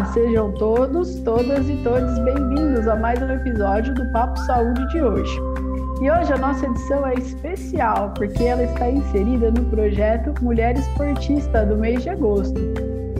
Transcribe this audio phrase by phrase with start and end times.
[0.00, 5.02] Olá, sejam todos, todas e todos bem-vindos a mais um episódio do Papo Saúde de
[5.02, 5.38] hoje.
[6.00, 11.66] E hoje a nossa edição é especial porque ela está inserida no projeto Mulher Esportista
[11.66, 12.58] do mês de agosto.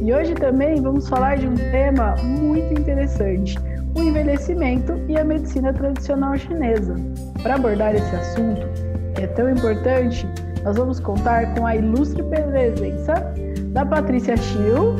[0.01, 3.59] E hoje também vamos falar de um tema muito interessante,
[3.95, 6.95] o envelhecimento e a medicina tradicional chinesa.
[7.43, 8.67] Para abordar esse assunto,
[9.15, 10.27] que é tão importante,
[10.65, 13.35] nós vamos contar com a ilustre presença
[13.67, 14.97] da Patrícia Schill.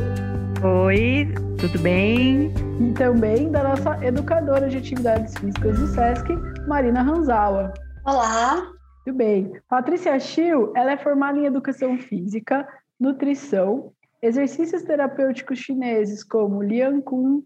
[0.63, 1.27] Oi,
[1.61, 2.51] tudo bem?
[2.81, 6.35] E também da nossa educadora de atividades físicas do SESC,
[6.67, 7.75] Marina Ranzawa.
[8.07, 8.73] Olá.
[9.05, 9.53] Tudo bem.
[9.69, 12.67] Patrícia Schill, ela é formada em educação física,
[12.99, 13.93] nutrição,
[14.23, 17.43] exercícios terapêuticos chineses como Lian Kun,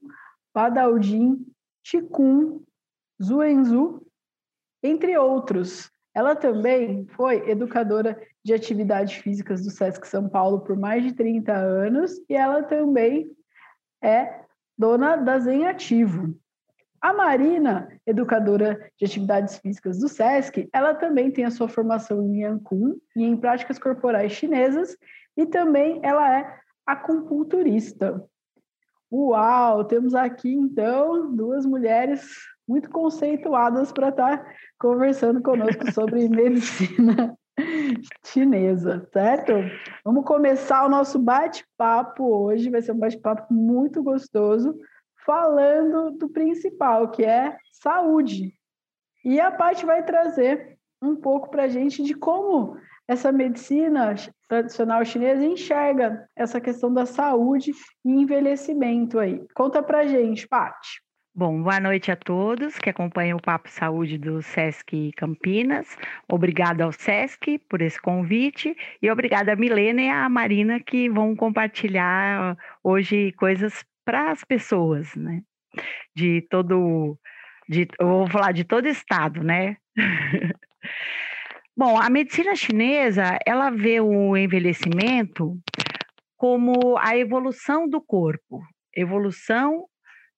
[0.53, 1.45] Padaojin,
[1.83, 2.63] Qigong,
[3.21, 4.01] Zuenzu,
[4.81, 5.91] entre outros.
[6.15, 11.53] Ela também foi educadora de atividades físicas do SESC São Paulo por mais de 30
[11.53, 13.29] anos e ela também
[14.05, 14.43] é
[14.77, 16.35] dona da Zen Ativo.
[17.01, 22.43] A Marina, educadora de atividades físicas do SESC, ela também tem a sua formação em
[22.43, 24.97] Yankun e em práticas corporais chinesas
[25.37, 28.23] e também ela é acupunturista.
[29.13, 32.27] Uau, temos aqui então duas mulheres
[32.67, 37.37] muito conceituadas para estar tá conversando conosco sobre medicina
[38.25, 39.53] chinesa, certo?
[40.05, 44.79] Vamos começar o nosso bate-papo hoje, vai ser um bate-papo muito gostoso,
[45.25, 48.53] falando do principal, que é saúde.
[49.25, 54.15] E a Paty vai trazer um pouco para a gente de como essa medicina
[54.49, 57.73] tradicional chinesa enxerga essa questão da saúde
[58.05, 59.45] e envelhecimento aí.
[59.55, 61.03] Conta para gente, Paty.
[61.37, 65.99] Bom, boa noite a todos que acompanham o Papo Saúde do SESC Campinas.
[66.29, 71.35] Obrigada ao SESC por esse convite e obrigada a Milena e a Marina que vão
[71.35, 75.43] compartilhar hoje coisas para as pessoas, né?
[76.15, 77.19] De todo,
[77.69, 79.77] de, eu vou falar de todo estado, né?
[81.77, 85.59] Bom, a medicina chinesa, ela vê o envelhecimento
[86.37, 88.63] como a evolução do corpo,
[88.95, 89.89] evolução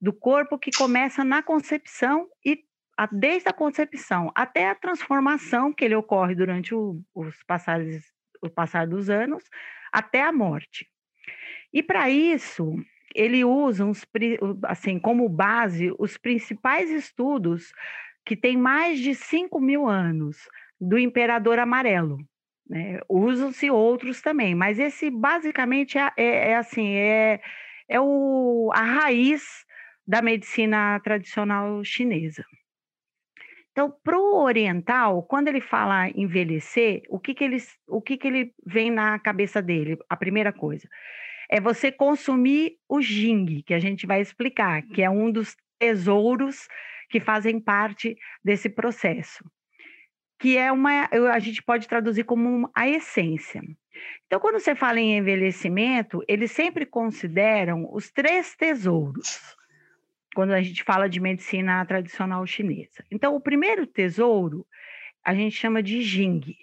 [0.00, 2.64] do corpo que começa na concepção e
[3.12, 8.04] desde a concepção até a transformação que ele ocorre durante o, os passares,
[8.42, 9.44] o passar dos anos
[9.92, 10.88] até a morte.
[11.72, 12.74] E para isso,
[13.14, 14.06] ele usa uns,
[14.64, 17.72] assim, como base os principais estudos
[18.24, 20.48] que têm mais de 5 mil anos,
[20.80, 22.18] do imperador amarelo.
[22.68, 23.00] Né?
[23.08, 27.40] Usam-se outros também, mas esse basicamente é, é, é assim, é,
[27.88, 29.64] é o, a raiz
[30.06, 32.44] da medicina tradicional chinesa.
[33.72, 38.26] Então, para o oriental, quando ele fala envelhecer, o que que ele, o que que
[38.26, 39.98] ele vem na cabeça dele?
[40.08, 40.88] A primeira coisa
[41.50, 46.66] é você consumir o jing, que a gente vai explicar, que é um dos tesouros
[47.10, 49.44] que fazem parte desse processo
[50.38, 53.62] que é uma, a gente pode traduzir como a essência.
[54.26, 59.56] Então, quando você fala em envelhecimento, eles sempre consideram os três tesouros,
[60.36, 63.02] quando a gente fala de medicina tradicional chinesa.
[63.10, 64.66] Então, o primeiro tesouro
[65.24, 66.54] a gente chama de Jing,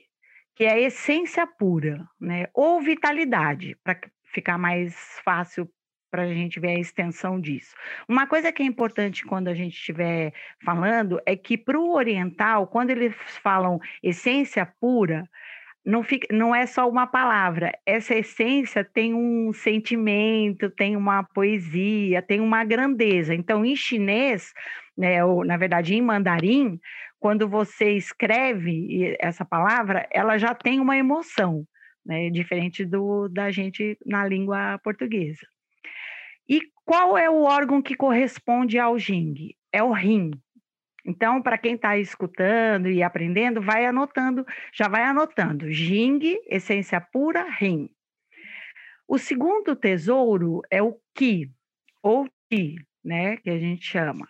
[0.53, 2.45] que é a essência pura, né?
[2.53, 3.99] ou vitalidade, para
[4.31, 4.95] ficar mais
[5.25, 5.67] fácil
[6.11, 7.73] para a gente ver a extensão disso.
[8.07, 10.31] Uma coisa que é importante quando a gente estiver
[10.63, 15.27] falando é que para o oriental, quando eles falam essência pura,
[15.85, 22.21] não, fica, não é só uma palavra, essa essência tem um sentimento, tem uma poesia,
[22.21, 23.33] tem uma grandeza.
[23.33, 24.53] Então, em chinês,
[24.97, 26.79] né, ou na verdade em mandarim,
[27.19, 31.65] quando você escreve essa palavra, ela já tem uma emoção,
[32.05, 35.45] né, diferente do da gente na língua portuguesa.
[36.47, 39.55] E qual é o órgão que corresponde ao Jing?
[39.71, 40.31] É o rim.
[41.05, 45.69] Então, para quem está escutando e aprendendo, vai anotando, já vai anotando.
[45.69, 47.89] Jing, essência pura, rim.
[49.07, 51.51] O segundo tesouro é o Qi,
[52.01, 54.27] ou Qi, né, que a gente chama,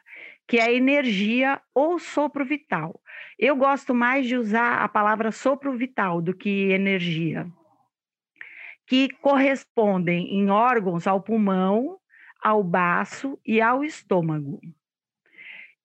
[0.47, 2.99] que é energia ou sopro vital.
[3.37, 7.47] Eu gosto mais de usar a palavra sopro vital do que energia,
[8.87, 11.99] que correspondem em órgãos ao pulmão,
[12.41, 14.59] ao baço e ao estômago.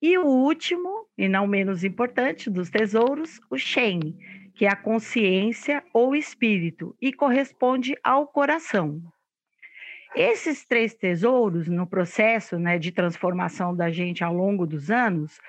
[0.01, 4.17] E o último, e não menos importante, dos tesouros, o Shen,
[4.55, 9.01] que é a consciência ou espírito, e corresponde ao coração.
[10.15, 15.39] Esses três tesouros, no processo né, de transformação da gente ao longo dos anos,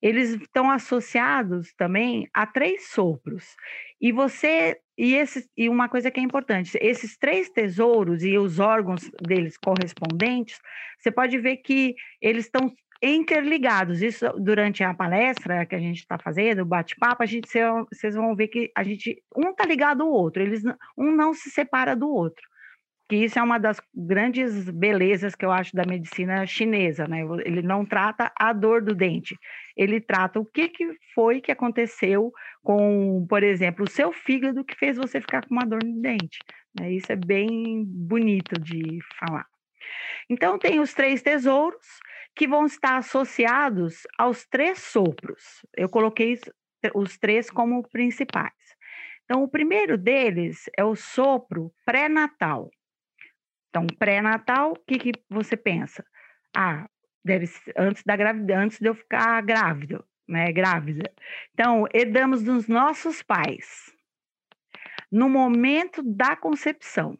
[0.00, 3.56] eles estão associados também a três sopros.
[4.00, 8.58] E você e, esse, e uma coisa que é importante, esses três tesouros e os
[8.58, 10.60] órgãos deles correspondentes,
[10.98, 12.72] você pode ver que eles estão
[13.02, 14.02] interligados.
[14.02, 17.48] Isso durante a palestra que a gente está fazendo, o bate-papo, a gente
[17.92, 20.62] vocês vão ver que a gente um está ligado ao outro, eles
[20.96, 22.42] um não se separa do outro
[23.08, 27.20] que isso é uma das grandes belezas que eu acho da medicina chinesa, né?
[27.44, 29.38] Ele não trata a dor do dente,
[29.76, 32.32] ele trata o que, que foi que aconteceu
[32.62, 36.38] com, por exemplo, o seu fígado que fez você ficar com uma dor no dente.
[36.78, 36.92] Né?
[36.92, 39.46] Isso é bem bonito de falar.
[40.28, 41.86] Então, tem os três tesouros
[42.36, 45.64] que vão estar associados aos três sopros.
[45.74, 46.38] Eu coloquei
[46.94, 48.52] os três como principais.
[49.24, 52.70] Então, o primeiro deles é o sopro pré-natal.
[53.70, 56.04] Então, pré-natal, o que, que você pensa?
[56.54, 56.88] Ah,
[57.24, 60.52] deve ser antes da gravidez, antes de eu ficar grávida, né?
[60.52, 61.10] Grávida.
[61.54, 63.92] Então, herdamos dos nossos pais
[65.10, 67.18] no momento da concepção.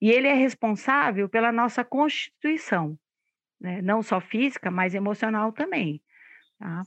[0.00, 2.98] E ele é responsável pela nossa constituição,
[3.60, 3.82] né?
[3.82, 6.00] não só física, mas emocional também.
[6.58, 6.82] Tá?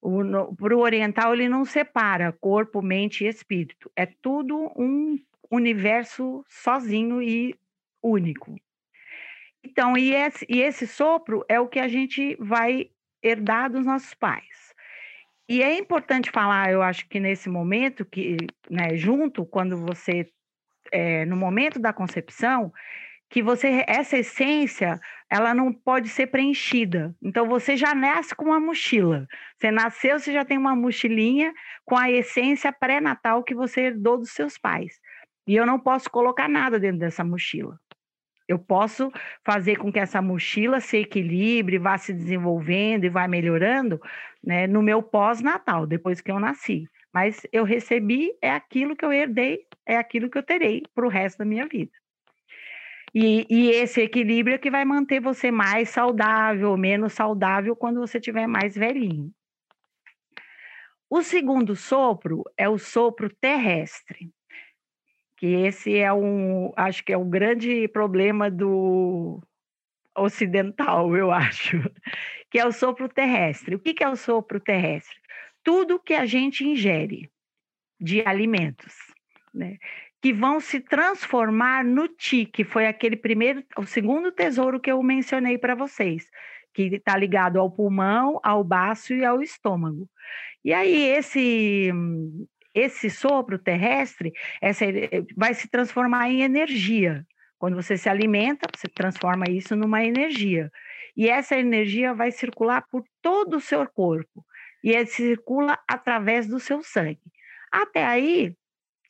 [0.00, 3.90] Para o oriental, ele não separa corpo, mente e espírito.
[3.94, 5.18] É tudo um
[5.50, 7.54] universo sozinho e
[8.02, 8.56] único.
[9.64, 12.90] Então, e esse, e esse sopro é o que a gente vai
[13.22, 14.74] herdar dos nossos pais.
[15.48, 18.36] E é importante falar, eu acho que nesse momento, que,
[18.70, 20.28] né, junto, quando você,
[20.92, 22.72] é, no momento da concepção,
[23.36, 24.98] que você, essa essência,
[25.30, 27.14] ela não pode ser preenchida.
[27.22, 29.28] Então, você já nasce com uma mochila.
[29.58, 31.52] Você nasceu, você já tem uma mochilinha
[31.84, 34.98] com a essência pré-natal que você herdou dos seus pais.
[35.46, 37.78] E eu não posso colocar nada dentro dessa mochila.
[38.48, 39.12] Eu posso
[39.44, 44.00] fazer com que essa mochila se equilibre, vá se desenvolvendo e vá melhorando
[44.42, 46.88] né, no meu pós-natal, depois que eu nasci.
[47.12, 51.10] Mas eu recebi, é aquilo que eu herdei, é aquilo que eu terei para o
[51.10, 51.92] resto da minha vida.
[53.14, 58.20] E, e, esse equilíbrio é que vai manter você mais saudável, menos saudável quando você
[58.20, 59.32] tiver mais velhinho.
[61.08, 64.30] O segundo sopro é o sopro terrestre
[65.36, 69.40] que esse é um, acho que é um grande problema do
[70.16, 71.78] ocidental, eu acho,
[72.50, 73.74] que é o sopro terrestre.
[73.74, 75.16] O que é o sopro terrestre?
[75.62, 77.30] Tudo que a gente ingere
[78.00, 78.94] de alimentos,
[79.52, 79.78] né?
[80.22, 85.02] Que vão se transformar no ti, que foi aquele primeiro, o segundo tesouro que eu
[85.02, 86.28] mencionei para vocês,
[86.74, 90.08] que está ligado ao pulmão, ao baço e ao estômago.
[90.64, 91.92] E aí esse
[92.74, 97.26] esse sopro terrestre essa, eh, vai se transformar em energia.
[97.58, 100.70] Quando você se alimenta, você transforma isso numa energia.
[101.16, 104.44] E essa energia vai circular por todo o seu corpo.
[104.84, 107.18] E ele circula através do seu sangue.
[107.72, 108.54] Até aí,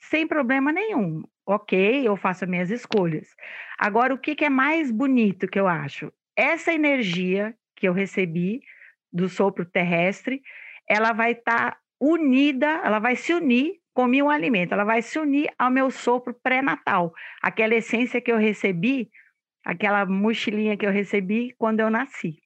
[0.00, 1.22] sem problema nenhum.
[1.46, 3.28] Ok, eu faço as minhas escolhas.
[3.78, 6.12] Agora, o que, que é mais bonito que eu acho?
[6.36, 8.60] Essa energia que eu recebi
[9.12, 10.42] do sopro terrestre,
[10.88, 15.18] ela vai estar tá unida, ela vai se unir com o alimento, ela vai se
[15.18, 19.08] unir ao meu sopro pré-natal, aquela essência que eu recebi,
[19.64, 22.36] aquela mochilinha que eu recebi quando eu nasci.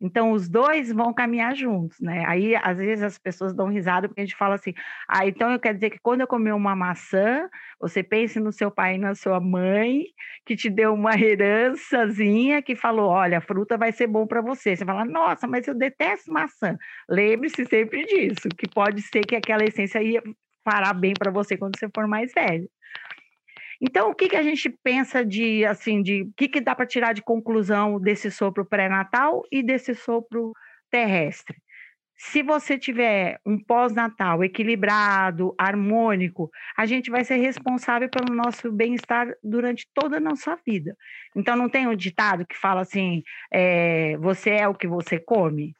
[0.00, 2.24] Então, os dois vão caminhar juntos, né?
[2.26, 4.72] Aí, às vezes, as pessoas dão risada porque a gente fala assim:
[5.08, 7.48] ah, então eu quero dizer que quando eu comer uma maçã,
[7.80, 10.04] você pense no seu pai e na sua mãe,
[10.46, 14.76] que te deu uma herançazinha, que falou: olha, a fruta vai ser bom para você.
[14.76, 16.76] Você fala: nossa, mas eu detesto maçã.
[17.08, 20.22] Lembre-se sempre disso, que pode ser que aquela essência ia
[20.64, 22.68] parar bem para você quando você for mais velho.
[23.80, 26.86] Então, o que, que a gente pensa de, assim, de o que, que dá para
[26.86, 30.52] tirar de conclusão desse sopro pré-natal e desse sopro
[30.90, 31.56] terrestre?
[32.16, 39.32] Se você tiver um pós-natal equilibrado, harmônico, a gente vai ser responsável pelo nosso bem-estar
[39.40, 40.96] durante toda a nossa vida.
[41.36, 45.72] Então, não tem um ditado que fala assim: é, você é o que você come?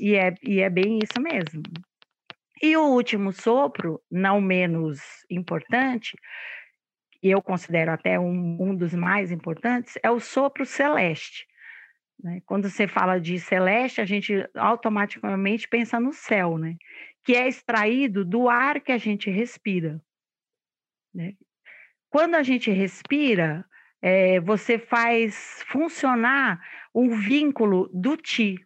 [0.00, 1.62] E é, e é bem isso mesmo.
[2.62, 6.16] E o último sopro, não menos importante,
[7.22, 11.46] e eu considero até um, um dos mais importantes, é o sopro celeste.
[12.22, 12.40] Né?
[12.46, 16.76] Quando você fala de celeste, a gente automaticamente pensa no céu, né?
[17.24, 20.00] que é extraído do ar que a gente respira.
[21.14, 21.34] Né?
[22.08, 23.64] Quando a gente respira,
[24.02, 26.60] é, você faz funcionar
[26.94, 28.56] um vínculo do ti,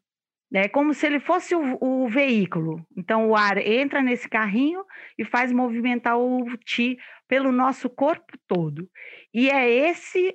[0.54, 0.68] né?
[0.68, 2.86] como se ele fosse o, o, veículo.
[2.96, 4.84] Então, o ar entra nesse carrinho
[5.18, 6.96] e faz movimentar o ti
[7.26, 8.88] pelo nosso corpo todo.
[9.34, 10.32] E é esse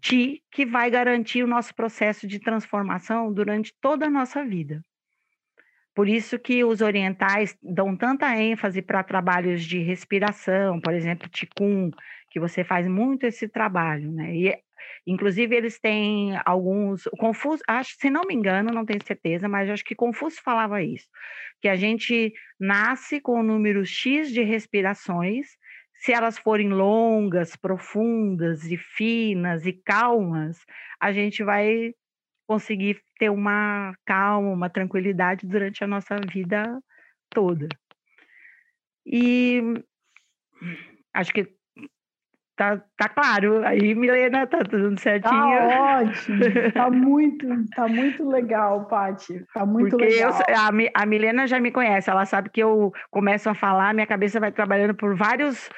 [0.00, 4.80] ti que vai garantir o nosso processo de transformação durante toda a nossa vida.
[5.92, 11.90] Por isso que os orientais dão tanta ênfase para trabalhos de respiração, por exemplo, Qigong,
[12.30, 14.32] que você faz muito esse trabalho, né?
[14.32, 14.65] E,
[15.06, 17.04] inclusive, eles têm alguns.
[17.18, 21.06] Confuso, acho, se não me engano, não tenho certeza, mas acho que Confúcio falava isso:
[21.60, 25.46] que a gente nasce com o número X de respirações,
[25.94, 30.58] se elas forem longas, profundas e finas e calmas,
[31.00, 31.92] a gente vai
[32.46, 36.80] conseguir ter uma calma, uma tranquilidade durante a nossa vida
[37.30, 37.68] toda.
[39.04, 39.60] E
[41.14, 41.55] acho que
[42.56, 43.64] tá, tá claro.
[43.66, 45.30] Aí, Milena, tá tudo certinho.
[45.30, 49.44] Tá ótimo, tá muito, tá muito legal, Paty.
[49.52, 50.32] Tá muito Porque legal.
[50.48, 54.06] Eu, a, a Milena já me conhece, ela sabe que eu começo a falar, minha
[54.06, 55.70] cabeça vai trabalhando por vários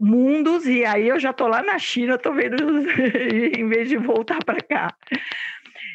[0.00, 2.56] mundos, e aí eu já tô lá na China, tô vendo,
[3.58, 4.88] em vez de voltar para cá.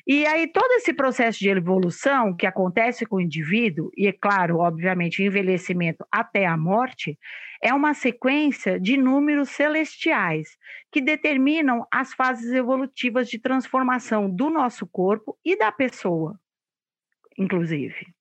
[0.08, 4.60] E aí, todo esse processo de evolução que acontece com o indivíduo, e é claro,
[4.60, 7.18] obviamente, envelhecimento até a morte,
[7.60, 10.58] é uma sequência de números celestiais
[10.92, 16.40] que determinam as fases evolutivas de transformação do nosso corpo e da pessoa,
[17.36, 18.14] inclusive.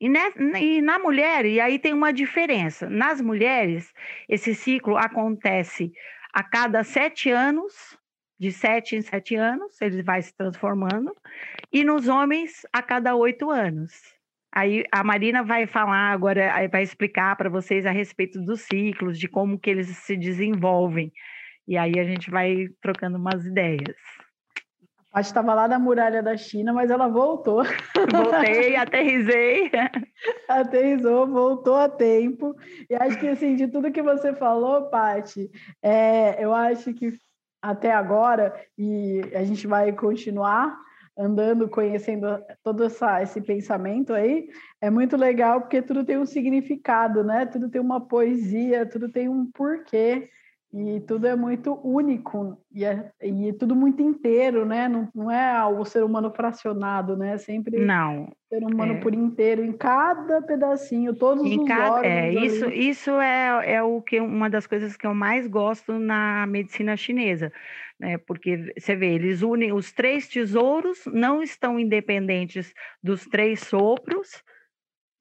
[0.00, 3.92] E na mulher, e aí tem uma diferença: nas mulheres,
[4.28, 5.92] esse ciclo acontece
[6.32, 7.98] a cada sete anos
[8.38, 11.14] de sete em sete anos, ele vai se transformando,
[11.72, 13.92] e nos homens a cada oito anos.
[14.52, 19.28] Aí a Marina vai falar agora, vai explicar para vocês a respeito dos ciclos, de
[19.28, 21.12] como que eles se desenvolvem.
[21.66, 23.96] E aí a gente vai trocando umas ideias.
[25.12, 27.62] A gente estava lá na muralha da China, mas ela voltou.
[28.10, 29.70] Voltei, aterrisei.
[30.48, 32.54] Aterrizou, voltou a tempo.
[32.90, 35.48] E acho que, assim, de tudo que você falou, Paty,
[35.80, 37.16] é, eu acho que
[37.64, 40.78] até agora, e a gente vai continuar
[41.16, 42.26] andando, conhecendo
[42.62, 44.48] todo essa, esse pensamento aí,
[44.82, 47.46] é muito legal porque tudo tem um significado, né?
[47.46, 50.28] Tudo tem uma poesia, tudo tem um porquê.
[50.76, 54.88] E tudo é muito único e é, e é tudo muito inteiro, né?
[54.88, 57.38] Não, não é o ser humano fracionado, né?
[57.38, 58.28] Sempre não.
[58.48, 59.00] ser humano é.
[59.00, 62.12] por inteiro, em cada pedacinho, todos em os cada, órgãos.
[62.12, 66.44] É, isso, isso é, é o que uma das coisas que eu mais gosto na
[66.48, 67.52] medicina chinesa,
[68.00, 68.18] né?
[68.18, 74.42] Porque você vê, eles unem os três tesouros, não estão independentes dos três sopros,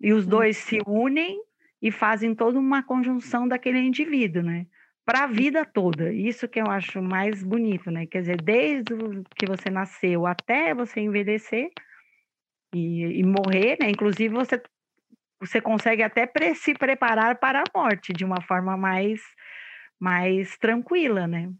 [0.01, 1.39] e os dois se unem
[1.79, 4.65] e fazem toda uma conjunção daquele indivíduo, né?
[5.05, 6.11] Para a vida toda.
[6.11, 8.05] Isso que eu acho mais bonito, né?
[8.05, 8.93] Quer dizer, desde
[9.35, 11.69] que você nasceu até você envelhecer
[12.73, 13.89] e, e morrer, né?
[13.89, 14.61] Inclusive você
[15.39, 19.21] você consegue até pre se preparar para a morte de uma forma mais
[19.99, 21.51] mais tranquila, né?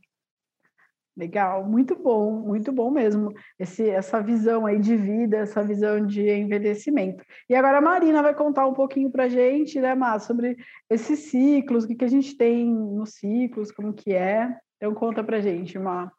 [1.16, 3.32] Legal, muito bom, muito bom mesmo.
[3.60, 7.24] Esse, essa visão aí de vida, essa visão de envelhecimento.
[7.48, 10.58] E agora a Marina vai contar um pouquinho para a gente, né, Mar, sobre
[10.90, 14.50] esses ciclos, o que, que a gente tem nos ciclos, como que é.
[14.78, 16.12] Então conta para a gente, Mar.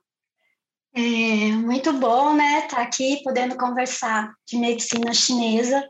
[0.94, 5.84] É muito bom, né, estar tá aqui podendo conversar de medicina chinesa,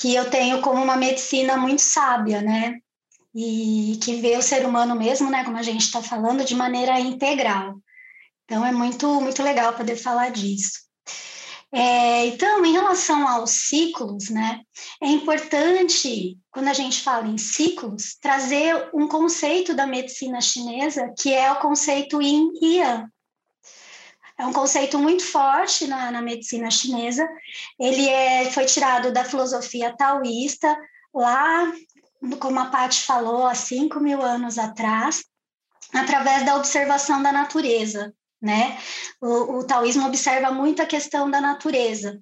[0.00, 2.78] que eu tenho como uma medicina muito sábia, né,
[3.34, 6.98] e que vê o ser humano mesmo, né, como a gente está falando, de maneira
[6.98, 7.78] integral.
[8.50, 10.80] Então, é muito, muito legal poder falar disso.
[11.72, 14.62] É, então, em relação aos ciclos, né,
[15.00, 21.32] é importante, quando a gente fala em ciclos, trazer um conceito da medicina chinesa, que
[21.32, 23.08] é o conceito Yin e Yang.
[24.36, 27.28] É um conceito muito forte na, na medicina chinesa.
[27.78, 30.76] Ele é, foi tirado da filosofia taoísta,
[31.14, 31.72] lá,
[32.40, 35.22] como a Paty falou, há 5 mil anos atrás,
[35.94, 38.78] através da observação da natureza né?
[39.20, 42.20] O, o, taoísmo observa muito a questão da natureza.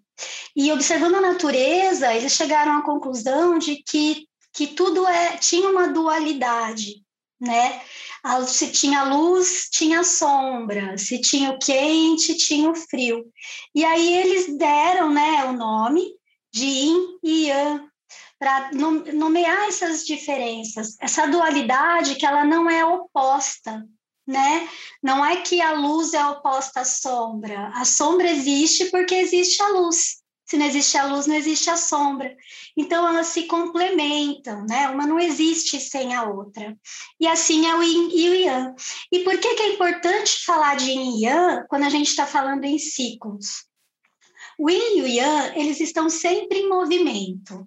[0.57, 5.89] E observando a natureza, eles chegaram à conclusão de que, que tudo é, tinha uma
[5.89, 7.03] dualidade,
[7.41, 7.81] né?
[8.47, 13.25] Se tinha luz, tinha sombra, se tinha o quente, tinha o frio.
[13.75, 16.05] E aí eles deram, né, o nome
[16.53, 17.89] de Yin e Yang
[18.39, 23.85] para nomear essas diferenças, essa dualidade que ela não é oposta,
[24.29, 24.69] né?
[25.03, 27.73] Não é que a luz é oposta à sombra.
[27.75, 30.19] A sombra existe porque existe a luz.
[30.45, 32.35] Se não existe a luz, não existe a sombra.
[32.77, 34.89] Então elas se complementam, né?
[34.89, 36.77] Uma não existe sem a outra.
[37.19, 38.75] E assim é o yin e o yang.
[39.11, 42.27] E por que, que é importante falar de yin e yang quando a gente está
[42.27, 43.67] falando em ciclos?
[44.59, 47.67] O yin e o yang, eles estão sempre em movimento.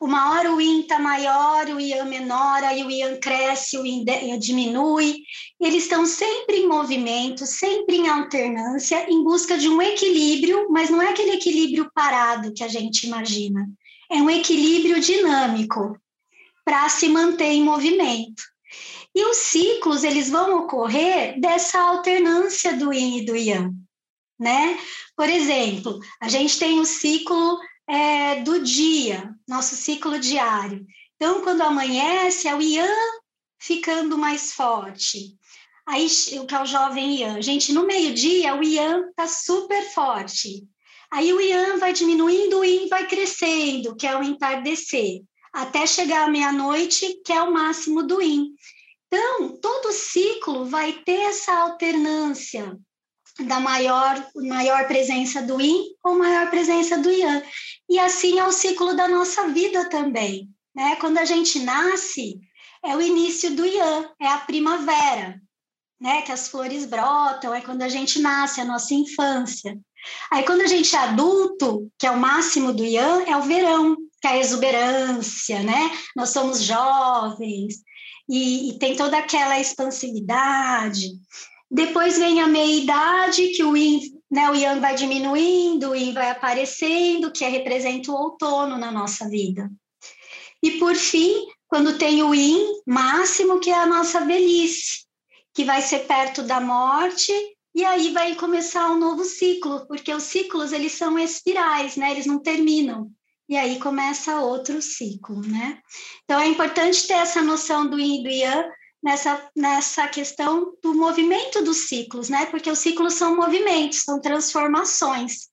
[0.00, 4.04] Uma hora o yin está maior, o yang menor, aí o yang cresce, o yin
[4.38, 5.18] diminui.
[5.60, 11.02] Eles estão sempre em movimento, sempre em alternância, em busca de um equilíbrio, mas não
[11.02, 13.68] é aquele equilíbrio parado que a gente imagina.
[14.10, 15.96] é um equilíbrio dinâmico
[16.64, 18.42] para se manter em movimento.
[19.14, 23.74] E os ciclos, eles vão ocorrer dessa alternância do yin e do yang,
[24.38, 24.78] né?
[25.16, 27.58] Por exemplo, a gente tem o ciclo
[27.90, 30.86] é, do dia, nosso ciclo diário.
[31.16, 33.20] Então, quando amanhece, é o yang
[33.58, 35.36] ficando mais forte.
[35.84, 36.06] Aí,
[36.38, 37.42] o que é o jovem Ian?
[37.42, 40.64] Gente, no meio-dia, o Ian está super forte.
[41.10, 46.30] Aí o Ian vai diminuindo, Yin vai crescendo, que é o entardecer, até chegar à
[46.30, 48.54] meia-noite, que é o máximo do Yin.
[49.08, 52.78] Então, todo ciclo vai ter essa alternância
[53.38, 57.46] da maior, maior presença do Yin ou maior presença do Yang.
[57.88, 60.48] E assim é o ciclo da nossa vida também.
[60.74, 60.96] Né?
[60.96, 62.38] Quando a gente nasce,
[62.84, 65.40] é o início do Yang, é a primavera
[66.00, 66.22] né?
[66.22, 69.78] Que as flores brotam, é quando a gente nasce, a nossa infância.
[70.30, 73.96] Aí quando a gente é adulto, que é o máximo do Yan, é o verão,
[74.20, 75.90] que é a exuberância, né?
[76.16, 77.82] Nós somos jovens
[78.28, 81.10] e, e tem toda aquela expansividade.
[81.70, 84.00] Depois vem a meia-idade, que o Yin,
[84.30, 88.90] né, o Yang vai diminuindo, o Yin vai aparecendo, que é, representa o outono na
[88.90, 89.70] nossa vida.
[90.62, 95.06] E por fim, quando tem o Yin máximo, que é a nossa velhice,
[95.54, 97.32] que vai ser perto da morte
[97.74, 102.10] e aí vai começar um novo ciclo, porque os ciclos eles são espirais, né?
[102.10, 103.10] Eles não terminam.
[103.48, 105.80] E aí começa outro ciclo, né?
[106.24, 108.68] Então é importante ter essa noção do yin e do yang
[109.02, 112.46] nessa, nessa questão do movimento dos ciclos, né?
[112.46, 115.48] Porque os ciclos são movimentos, são transformações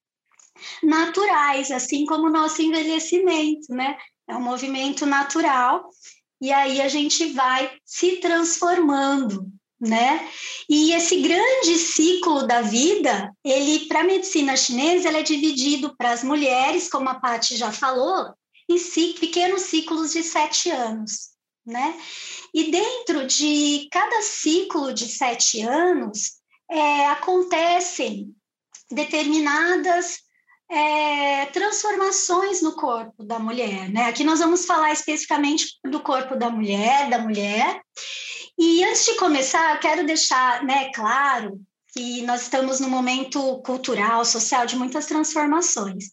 [0.84, 3.98] naturais, assim como o nosso envelhecimento, né?
[4.27, 5.89] É um movimento natural
[6.42, 9.48] e aí a gente vai se transformando,
[9.80, 10.30] né?
[10.70, 16.12] E esse grande ciclo da vida, ele para a medicina chinesa, ele é dividido para
[16.12, 18.34] as mulheres, como a Paty já falou,
[18.70, 18.77] em
[19.13, 21.37] pequenos ciclos de sete anos,
[21.68, 22.00] né?
[22.54, 26.38] E dentro de cada ciclo de sete anos
[26.70, 28.34] é, acontecem
[28.90, 30.20] determinadas
[30.70, 34.06] é, transformações no corpo da mulher, né?
[34.06, 37.82] Aqui nós vamos falar especificamente do corpo da mulher, da mulher,
[38.58, 41.62] e antes de começar, eu quero deixar né, claro
[41.94, 46.06] que nós estamos num momento cultural, social de muitas transformações.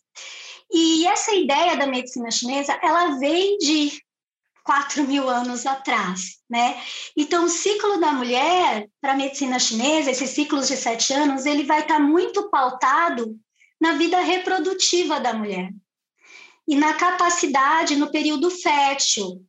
[0.71, 4.04] E essa ideia da medicina chinesa, ela vem de
[4.65, 6.83] 4 mil anos atrás, né?
[7.17, 11.65] Então, o ciclo da mulher para a medicina chinesa, esses ciclos de sete anos, ele
[11.65, 13.39] vai estar tá muito pautado
[13.79, 15.71] na vida reprodutiva da mulher
[16.67, 19.45] e na capacidade no período fértil,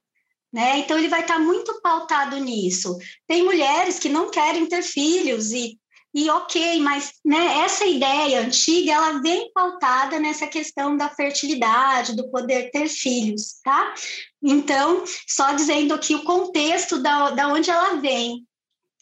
[0.51, 0.79] né?
[0.79, 2.97] Então, ele vai estar muito pautado nisso.
[3.25, 5.79] Tem mulheres que não querem ter filhos e,
[6.17, 12.31] e ok, mas né, essa ideia antiga, ela vem pautada nessa questão da fertilidade, do
[12.31, 13.93] poder ter filhos, tá?
[14.41, 18.47] Então, só dizendo aqui o contexto da, da onde ela vem,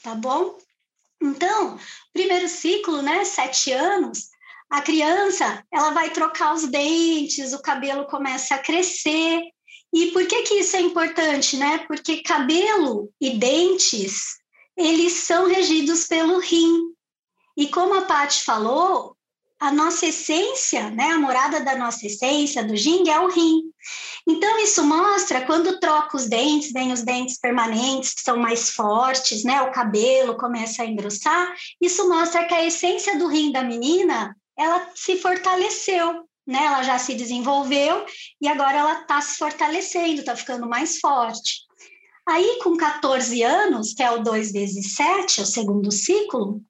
[0.02, 0.58] tá bom?
[1.22, 1.78] Então,
[2.12, 4.30] primeiro ciclo, né, sete anos,
[4.68, 9.40] a criança, ela vai trocar os dentes, o cabelo começa a crescer,
[9.94, 11.78] e por que, que isso é importante, né?
[11.88, 14.40] Porque cabelo e dentes,
[14.76, 16.93] eles são regidos pelo rim.
[17.56, 19.16] E como a Paty falou,
[19.60, 23.62] a nossa essência, né, a morada da nossa essência, do Jing, é o rim.
[24.28, 29.44] Então, isso mostra, quando troca os dentes, vem os dentes permanentes, que são mais fortes,
[29.44, 34.36] né, o cabelo começa a engrossar, isso mostra que a essência do rim da menina,
[34.58, 36.66] ela se fortaleceu, né?
[36.66, 38.06] Ela já se desenvolveu
[38.42, 41.62] e agora ela está se fortalecendo, está ficando mais forte.
[42.28, 46.62] Aí, com 14 anos, que é o 2 vezes 7, é o segundo ciclo,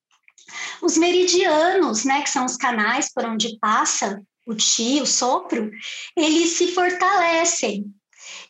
[0.81, 5.71] os meridianos, né, que são os canais por onde passa o chi, o sopro,
[6.15, 7.85] eles se fortalecem.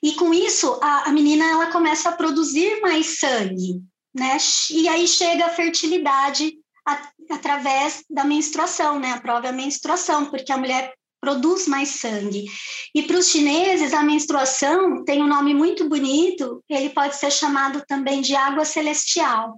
[0.02, 3.82] E com isso, a, a menina ela começa a produzir mais sangue,
[4.14, 4.38] né?
[4.72, 6.54] E aí chega a fertilidade
[6.86, 9.12] a, através da menstruação, né?
[9.12, 12.46] A prova é a menstruação, porque a mulher produz mais sangue.
[12.94, 17.82] E para os chineses, a menstruação tem um nome muito bonito, ele pode ser chamado
[17.88, 19.58] também de água celestial,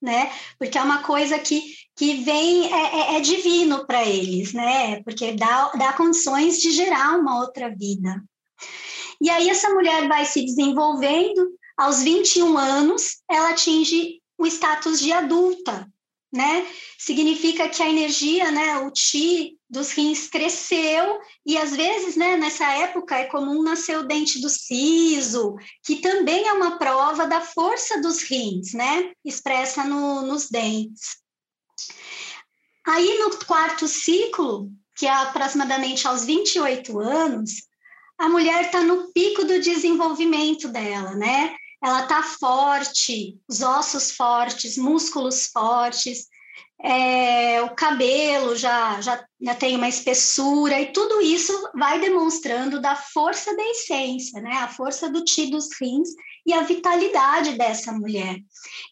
[0.00, 0.30] né?
[0.58, 1.62] Porque é uma coisa que,
[1.96, 5.02] que vem, é, é, é divino para eles, né?
[5.02, 8.22] Porque dá, dá condições de gerar uma outra vida.
[9.20, 15.12] E aí essa mulher vai se desenvolvendo, aos 21 anos, ela atinge o status de
[15.12, 15.88] adulta,
[16.32, 16.66] né?
[16.98, 22.64] Significa que a energia, né, o chi dos rins cresceu e às vezes, né, nessa
[22.64, 28.00] época é comum nascer o dente do siso, que também é uma prova da força
[28.00, 31.18] dos rins, né, expressa no, nos dentes.
[32.86, 37.68] Aí no quarto ciclo, que é aproximadamente aos 28 anos,
[38.18, 41.54] a mulher está no pico do desenvolvimento dela, né?
[41.80, 46.26] Ela está forte, os ossos fortes, músculos fortes,
[46.80, 52.94] é, o cabelo já, já, já tem uma espessura, e tudo isso vai demonstrando da
[52.94, 54.52] força da essência, né?
[54.58, 56.10] A força do ti dos rins
[56.46, 58.36] e a vitalidade dessa mulher.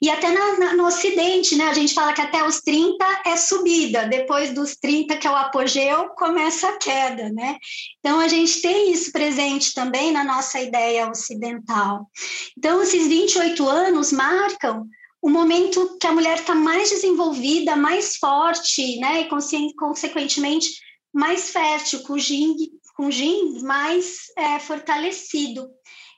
[0.03, 1.69] E até na, na, no Ocidente, né?
[1.69, 5.37] A gente fala que até os 30 é subida, depois dos 30, que é o
[5.37, 7.57] apogeu, começa a queda, né?
[8.01, 12.11] Então a gente tem isso presente também na nossa ideia ocidental.
[12.59, 14.89] Então, esses 28 anos marcam
[15.27, 20.71] o momento que a mulher está mais desenvolvida, mais forte, né, e consequentemente
[21.13, 22.55] mais fértil, com o yin,
[22.97, 25.69] com o mais é, fortalecido.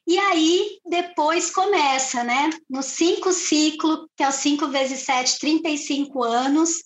[0.07, 2.51] E aí, depois começa, né?
[2.69, 6.85] No cinco ciclo, que é o 5 vezes 7, 35 anos,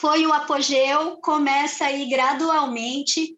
[0.00, 3.36] foi o apogeu, começa aí gradualmente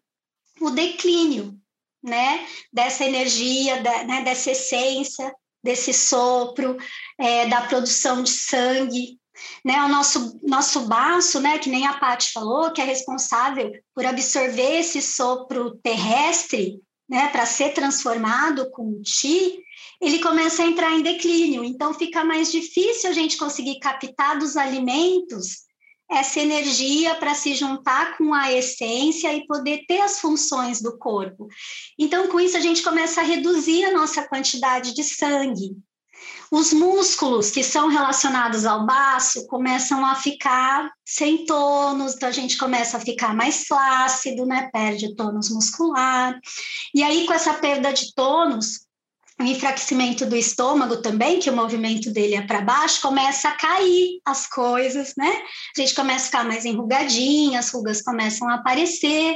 [0.61, 1.59] o declínio,
[2.03, 2.47] né?
[2.71, 4.21] Dessa energia, da, né?
[4.21, 5.33] dessa essência,
[5.65, 6.77] desse sopro,
[7.17, 9.19] é, da produção de sangue,
[9.65, 14.05] né, o nosso, nosso baço, né, que nem a Paty falou, que é responsável por
[14.05, 19.59] absorver esse sopro terrestre, né, para ser transformado com Ti,
[19.99, 21.63] ele começa a entrar em declínio.
[21.63, 25.65] Então, fica mais difícil a gente conseguir captar dos alimentos
[26.09, 31.47] essa energia para se juntar com a essência e poder ter as funções do corpo.
[31.97, 35.75] Então, com isso, a gente começa a reduzir a nossa quantidade de sangue.
[36.51, 42.57] Os músculos que são relacionados ao baço começam a ficar sem tônus, então a gente
[42.57, 44.69] começa a ficar mais flácido, né?
[44.71, 46.39] Perde tônus muscular.
[46.93, 48.84] E aí, com essa perda de tônus,
[49.39, 54.21] o enfraquecimento do estômago também, que o movimento dele é para baixo, começa a cair
[54.25, 55.29] as coisas, né?
[55.77, 59.35] A gente começa a ficar mais enrugadinha, as rugas começam a aparecer,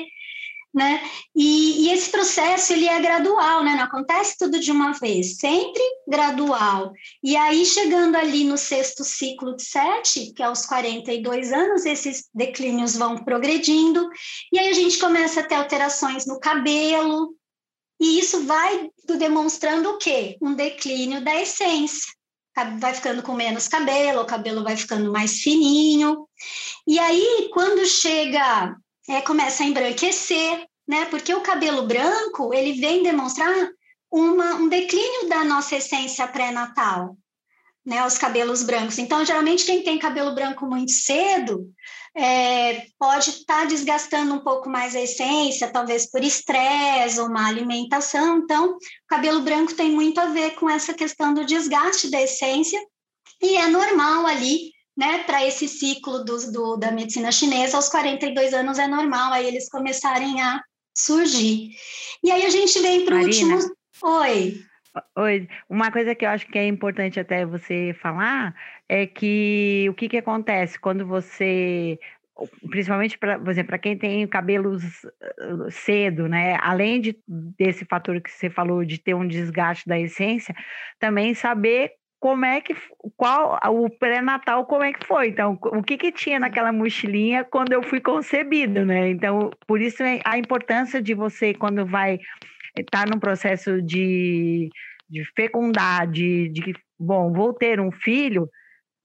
[0.73, 1.01] né?
[1.35, 3.75] E, e, esse processo ele é gradual, né?
[3.75, 6.93] Não acontece tudo de uma vez, sempre gradual.
[7.23, 12.29] E aí, chegando ali no sexto ciclo de sete, que é aos 42 anos, esses
[12.33, 14.07] declínios vão progredindo,
[14.53, 17.35] e aí a gente começa a ter alterações no cabelo,
[17.99, 20.37] e isso vai demonstrando o quê?
[20.41, 22.13] Um declínio da essência.
[22.79, 26.27] Vai ficando com menos cabelo, o cabelo vai ficando mais fininho.
[26.85, 28.75] E aí, quando chega,
[29.07, 31.05] é, começa a embranquecer, né?
[31.05, 33.53] Porque o cabelo branco, ele vem demonstrar
[34.11, 37.15] uma, um declínio da nossa essência pré-natal,
[37.89, 38.05] né?
[38.05, 38.99] Os cabelos brancos.
[38.99, 41.67] Então, geralmente, quem tem cabelo branco muito cedo,
[42.15, 47.47] é, pode estar tá desgastando um pouco mais a essência, talvez por estresse ou má
[47.47, 48.37] alimentação.
[48.37, 52.79] Então, o cabelo branco tem muito a ver com essa questão do desgaste da essência,
[53.41, 58.53] e é normal ali, né, para esse ciclo do, do, da medicina chinesa, aos 42
[58.53, 60.61] anos é normal aí eles começarem a
[60.95, 61.71] surgir.
[62.23, 63.57] E aí a gente vem para o último.
[64.03, 64.68] Oi.
[65.15, 68.55] Oi, uma coisa que eu acho que é importante até você falar
[68.87, 71.99] é que o que, que acontece quando você,
[72.69, 74.83] principalmente para, exemplo, para quem tem cabelos
[75.69, 76.57] cedo, né?
[76.61, 80.55] Além de, desse fator que você falou de ter um desgaste da essência,
[80.99, 82.75] também saber como é que
[83.15, 87.71] qual o pré-natal como é que foi então o que que tinha naquela mochilinha quando
[87.71, 92.19] eu fui concebido né então por isso é a importância de você quando vai
[92.77, 94.69] estar tá num processo de,
[95.09, 98.49] de fecundar de, de bom vou ter um filho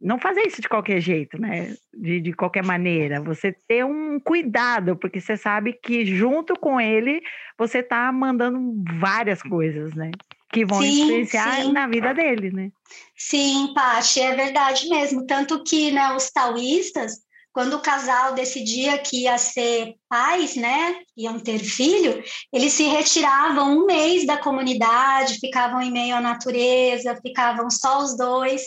[0.04, 1.74] não fazer isso de qualquer jeito, né?
[1.94, 3.22] De, de qualquer maneira.
[3.22, 7.22] Você ter um cuidado, porque você sabe que junto com ele
[7.58, 8.60] você está mandando
[9.00, 10.10] várias coisas, né?
[10.52, 11.72] Que vão sim, influenciar sim.
[11.72, 12.70] na vida dele, né?
[13.16, 15.26] Sim, Paty, é verdade mesmo.
[15.26, 17.23] Tanto que né, os taoístas,
[17.54, 23.78] quando o casal decidia que ia ser pais, né, iam ter filho, eles se retiravam
[23.78, 28.66] um mês da comunidade, ficavam em meio à natureza, ficavam só os dois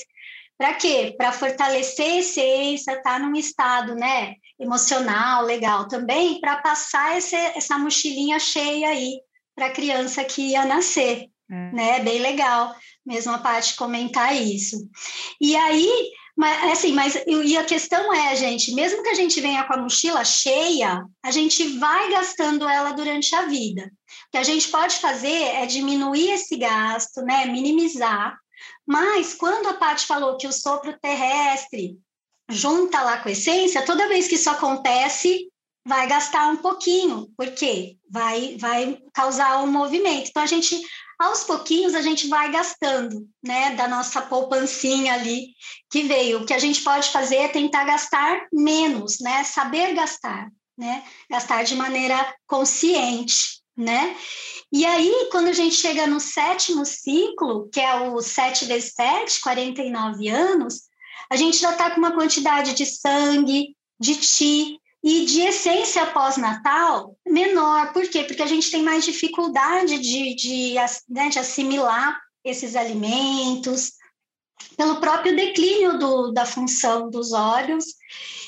[0.58, 1.13] para quê?
[1.15, 7.36] Para fortalecer a essência, estar tá num estado né, emocional, legal também, para passar esse,
[7.36, 9.19] essa mochilinha cheia aí
[9.56, 11.28] para a criança que ia nascer.
[11.50, 11.71] É.
[11.71, 12.00] Né?
[12.00, 14.89] Bem legal mesmo a parte comentar isso.
[15.39, 19.63] E aí, mas, assim, mas e a questão é, gente, mesmo que a gente venha
[19.63, 23.91] com a mochila cheia, a gente vai gastando ela durante a vida.
[24.28, 27.45] O que a gente pode fazer é diminuir esse gasto, né?
[27.45, 28.38] Minimizar
[28.88, 31.97] mas quando a Paty falou que o sopro terrestre
[32.50, 35.50] junta lá com a essência, toda vez que isso acontece,
[35.86, 40.30] vai gastar um pouquinho, porque vai vai causar um movimento.
[40.30, 40.80] Então a gente
[41.19, 45.47] aos pouquinhos a gente vai gastando, né, da nossa poupancinha ali
[45.89, 46.41] que veio.
[46.41, 51.63] O que a gente pode fazer é tentar gastar menos, né, saber gastar, né, gastar
[51.63, 54.17] de maneira consciente né?
[54.71, 59.39] E aí, quando a gente chega no sétimo ciclo, que é o 7 vezes 7,
[59.39, 60.82] 49 anos,
[61.32, 67.17] a gente já está com uma quantidade de sangue, de ti e de essência pós-natal
[67.25, 67.93] menor.
[67.93, 68.25] Por quê?
[68.25, 70.75] Porque a gente tem mais dificuldade de, de,
[71.07, 73.93] né, de assimilar esses alimentos,
[74.75, 77.85] pelo próprio declínio do, da função dos órgãos,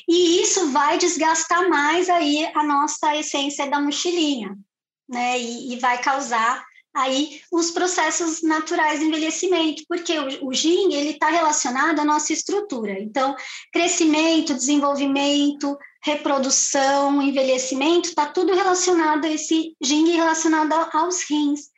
[0.05, 4.53] e isso vai desgastar mais aí a nossa essência da mochilinha,
[5.07, 5.39] né?
[5.39, 6.61] E, e vai causar
[6.93, 12.33] aí os processos naturais de envelhecimento, porque o, o GIN ele está relacionado à nossa
[12.33, 12.99] estrutura.
[12.99, 13.33] Então,
[13.71, 21.69] crescimento, desenvolvimento, reprodução, envelhecimento, está tudo relacionado a esse GIN relacionado aos rins.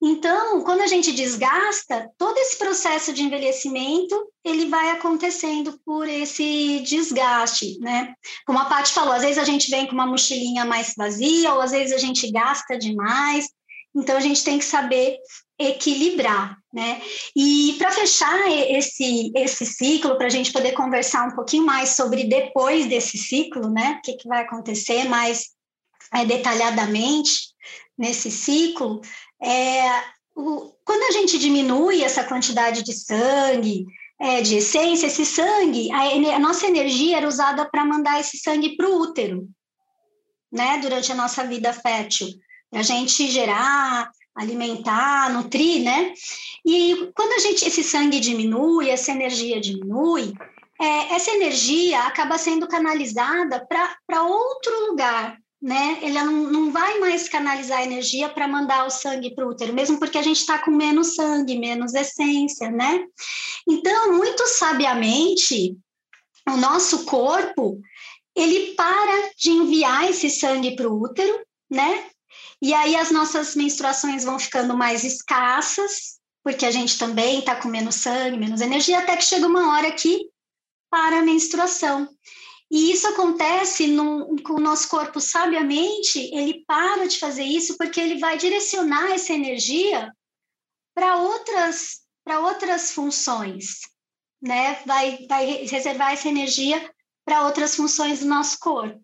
[0.00, 6.80] Então, quando a gente desgasta, todo esse processo de envelhecimento, ele vai acontecendo por esse
[6.80, 8.14] desgaste, né?
[8.46, 11.60] Como a Paty falou, às vezes a gente vem com uma mochilinha mais vazia, ou
[11.60, 13.48] às vezes a gente gasta demais,
[13.94, 15.18] então a gente tem que saber
[15.58, 17.00] equilibrar, né?
[17.34, 22.24] E para fechar esse, esse ciclo, para a gente poder conversar um pouquinho mais sobre
[22.24, 23.98] depois desse ciclo, né?
[23.98, 25.46] O que, que vai acontecer mais
[26.14, 27.48] é, detalhadamente
[27.96, 29.00] nesse ciclo,
[29.42, 29.82] é,
[30.36, 33.86] o, quando a gente diminui essa quantidade de sangue,
[34.20, 38.76] é, de essência, esse sangue, a, a nossa energia era usada para mandar esse sangue
[38.76, 39.48] para o útero,
[40.52, 40.78] né?
[40.78, 42.28] Durante a nossa vida fértil
[42.72, 46.14] a gente gerar, alimentar, nutrir, né?
[46.64, 50.32] E quando a gente esse sangue diminui, essa energia diminui,
[50.80, 55.98] é, essa energia acaba sendo canalizada para outro lugar, né?
[56.02, 59.74] Ele não, não vai mais canalizar a energia para mandar o sangue para o útero,
[59.74, 63.04] mesmo porque a gente está com menos sangue, menos essência, né?
[63.68, 65.76] Então, muito sabiamente,
[66.48, 67.80] o nosso corpo
[68.36, 72.04] ele para de enviar esse sangue para o útero, né?
[72.60, 77.68] E aí as nossas menstruações vão ficando mais escassas, porque a gente também está com
[77.68, 80.28] menos sangue, menos energia, até que chega uma hora que
[80.90, 82.08] para a menstruação.
[82.70, 88.00] E isso acontece no, com o nosso corpo sabiamente, ele para de fazer isso porque
[88.00, 90.12] ele vai direcionar essa energia
[90.94, 93.80] para outras, para outras funções,
[94.42, 94.82] né?
[94.84, 96.92] Vai, vai reservar essa energia
[97.24, 99.00] para outras funções do nosso corpo.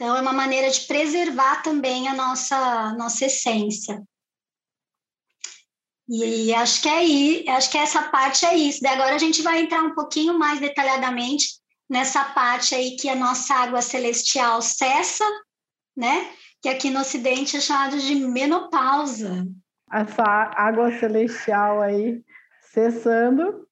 [0.00, 4.02] Então, é uma maneira de preservar também a nossa, nossa essência.
[6.08, 8.80] E acho que é aí, acho que essa parte é isso.
[8.80, 11.48] Daí agora a gente vai entrar um pouquinho mais detalhadamente
[11.86, 15.24] nessa parte aí que a nossa água celestial cessa,
[15.94, 16.32] né?
[16.62, 19.46] Que aqui no Ocidente é chamado de menopausa.
[19.92, 22.24] Essa água celestial aí
[22.72, 23.68] cessando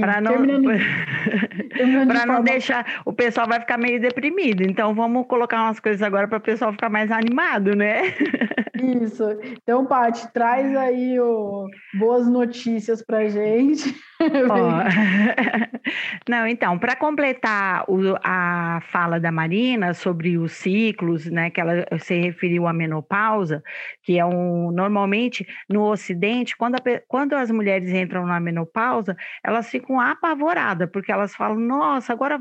[0.00, 0.32] para não,
[2.06, 4.62] para não deixar, o pessoal vai ficar meio deprimido.
[4.62, 8.14] Então vamos colocar umas coisas agora para o pessoal ficar mais animado, né?
[9.02, 9.24] Isso.
[9.62, 11.66] Então, Paty, traz aí o...
[11.98, 13.94] boas notícias para gente.
[16.28, 21.86] Não, então, para completar o, a fala da Marina sobre os ciclos, né, que ela
[21.98, 23.62] se referiu à menopausa,
[24.02, 29.70] que é um normalmente no Ocidente, quando, a, quando as mulheres entram na menopausa, elas
[29.70, 32.40] ficam apavoradas, porque elas falam: nossa, agora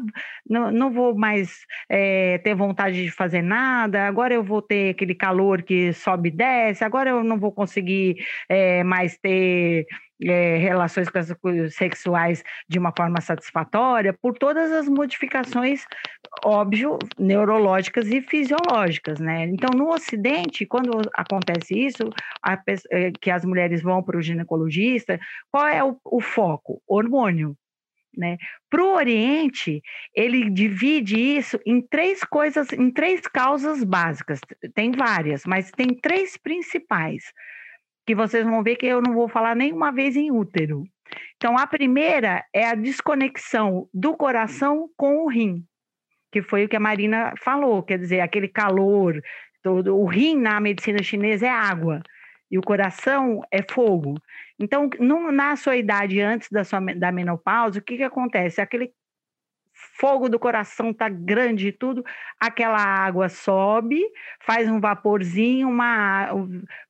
[0.50, 5.16] não, não vou mais é, ter vontade de fazer nada, agora eu vou ter aquele
[5.16, 8.18] calor que sobe e desce, agora eu não vou conseguir
[8.50, 9.86] é, mais ter
[10.24, 11.08] é, relações
[11.72, 15.86] sexuais de uma forma satisfatória, por todas as modificações,
[16.44, 19.46] óbvio, neurológicas e fisiológicas, né?
[19.46, 22.10] Então, no Ocidente, quando acontece isso,
[22.44, 22.58] a,
[22.92, 25.20] é, que as mulheres vão para o ginecologista,
[25.52, 26.82] qual é o, o foco?
[26.88, 27.56] Hormônio.
[28.18, 28.38] Né?
[28.70, 29.82] Para o Oriente,
[30.16, 34.40] ele divide isso em três coisas, em três causas básicas.
[34.74, 37.26] Tem várias, mas tem três principais
[38.06, 40.84] que vocês vão ver que eu não vou falar nenhuma vez em útero.
[41.38, 45.66] Então, a primeira é a desconexão do coração com o rim,
[46.32, 49.22] que foi o que a Marina falou, quer dizer, aquele calor,
[49.62, 52.02] todo, o rim na medicina chinesa é água
[52.50, 54.16] e o coração é fogo.
[54.60, 58.62] Então, no, na sua idade antes da, sua, da menopausa, o que, que acontece?
[58.62, 58.92] Aquele
[60.00, 62.04] fogo do coração tá grande e tudo,
[62.40, 64.02] aquela água sobe,
[64.46, 66.30] faz um vaporzinho, uma,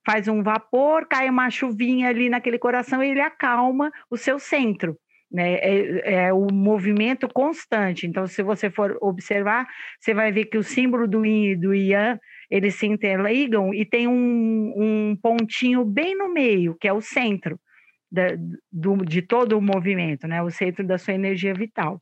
[0.04, 4.98] faz um vapor, cai uma chuvinha ali naquele coração e ele acalma o seu centro.
[5.30, 5.54] Né?
[5.54, 8.06] É, é o movimento constante.
[8.06, 9.66] Então, se você for observar,
[9.98, 13.84] você vai ver que o símbolo do Yin e do Yang eles se interligam e
[13.84, 17.58] tem um, um pontinho bem no meio, que é o centro
[19.04, 20.40] de todo o movimento, né?
[20.42, 21.98] o centro da sua energia vital.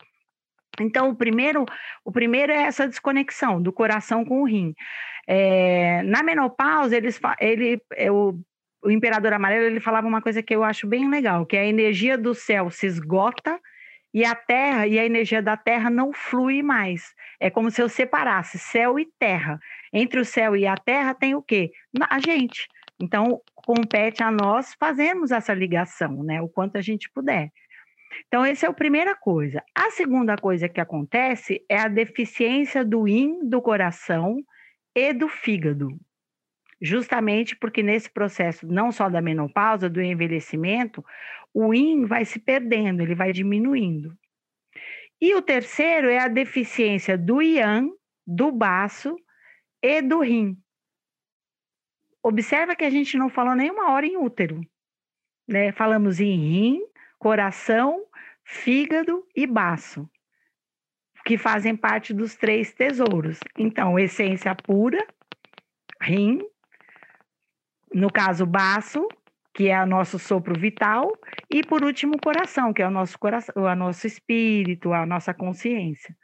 [0.81, 1.65] Então, o primeiro,
[2.05, 4.75] o primeiro é essa desconexão do coração com o rim.
[5.27, 8.39] É, na menopausa, eles, ele, é, o,
[8.83, 12.19] o imperador amarelo ele falava uma coisa que eu acho bem legal, que a energia
[12.19, 13.59] do céu se esgota
[14.13, 17.15] e a terra e a energia da terra não flui mais.
[17.41, 19.59] É como se eu separasse céu e terra.
[19.93, 21.73] Entre o céu e a terra tem o quê?
[22.09, 22.69] A gente.
[23.01, 26.41] Então, compete a nós fazermos essa ligação, né?
[26.41, 27.51] O quanto a gente puder.
[28.27, 29.63] Então, essa é a primeira coisa.
[29.75, 34.37] A segunda coisa que acontece é a deficiência do yin do coração
[34.95, 35.89] e do fígado.
[36.81, 41.05] Justamente porque nesse processo, não só da menopausa, do envelhecimento,
[41.53, 44.17] o yin vai se perdendo, ele vai diminuindo.
[45.21, 47.91] E o terceiro é a deficiência do yang,
[48.27, 49.17] do baço
[49.83, 50.57] e do rim.
[52.23, 54.61] Observa que a gente não falou nenhuma hora em útero.
[55.47, 55.73] Né?
[55.73, 56.81] Falamos em rim,
[57.25, 58.05] coração,
[58.45, 60.07] fígado e baço,
[61.25, 63.41] que fazem parte dos três tesouros.
[63.59, 65.03] Então, essência pura,
[66.03, 66.43] rim,
[67.95, 69.09] no caso, baço,
[69.55, 71.17] que é o nosso sopro vital,
[71.51, 76.15] e por último, coração, que é o nosso coração, o nosso espírito, a nossa consciência.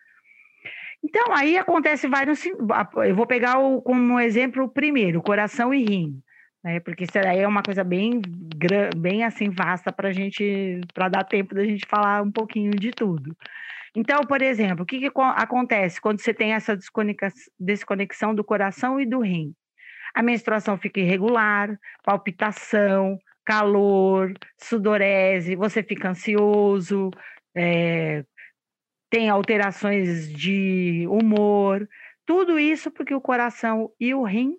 [1.02, 2.44] Então, aí acontece vários.
[2.44, 6.22] Eu vou pegar o, como exemplo o primeiro, coração e rim
[6.62, 6.80] né?
[6.80, 8.20] Porque isso aí é uma coisa bem,
[8.96, 13.36] bem assim vasta para gente, para dar tempo da gente falar um pouquinho de tudo.
[13.94, 16.78] Então, por exemplo, o que, que acontece quando você tem essa
[17.58, 19.52] desconexão do coração e do rim?
[20.14, 27.10] A menstruação fica irregular, palpitação, calor, sudorese, você fica ansioso,
[27.54, 28.24] é,
[29.10, 31.88] tem alterações de humor,
[32.24, 34.54] tudo isso porque o coração e o rim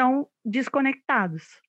[0.00, 1.60] estão desconectados.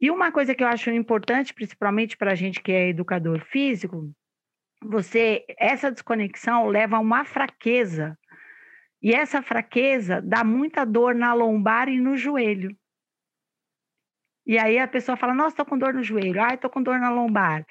[0.00, 4.12] E uma coisa que eu acho importante, principalmente para a gente que é educador físico,
[4.82, 8.16] você essa desconexão leva a uma fraqueza.
[9.02, 12.74] E essa fraqueza dá muita dor na lombar e no joelho.
[14.46, 16.40] E aí a pessoa fala: "Nossa, estou com dor no joelho.
[16.40, 17.66] Ai, estou com dor na lombar".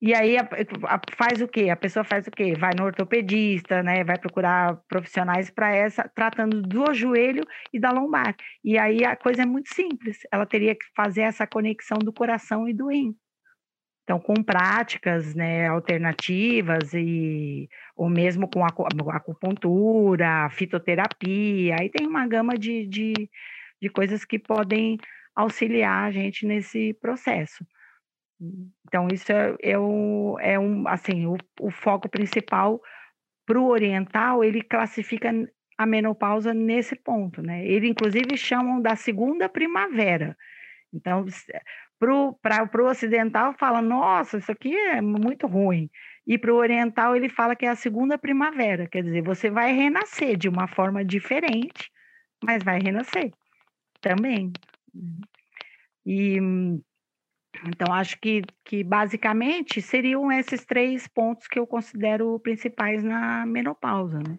[0.00, 1.70] E aí a, a, faz o quê?
[1.70, 2.54] A pessoa faz o quê?
[2.56, 4.04] Vai no ortopedista, né?
[4.04, 8.36] Vai procurar profissionais para essa, tratando do joelho e da lombar.
[8.64, 10.18] E aí a coisa é muito simples.
[10.30, 13.16] Ela teria que fazer essa conexão do coração e do rim.
[14.04, 22.56] Então, com práticas né, alternativas e ou mesmo com acupuntura, fitoterapia, aí tem uma gama
[22.56, 23.12] de, de,
[23.82, 24.96] de coisas que podem
[25.34, 27.66] auxiliar a gente nesse processo.
[28.86, 32.80] Então, isso é, é, o, é um, assim, o, o foco principal
[33.44, 35.30] para o oriental, ele classifica
[35.76, 37.66] a menopausa nesse ponto, né?
[37.66, 40.36] Ele, inclusive, chamam da segunda primavera.
[40.92, 41.24] Então,
[41.98, 45.90] para o ocidental, fala, nossa, isso aqui é muito ruim.
[46.26, 49.72] E para o oriental, ele fala que é a segunda primavera, quer dizer, você vai
[49.72, 51.90] renascer de uma forma diferente,
[52.44, 53.32] mas vai renascer
[54.00, 54.52] também.
[56.04, 56.38] E
[57.66, 64.18] então, acho que, que basicamente seriam esses três pontos que eu considero principais na menopausa,
[64.18, 64.38] né?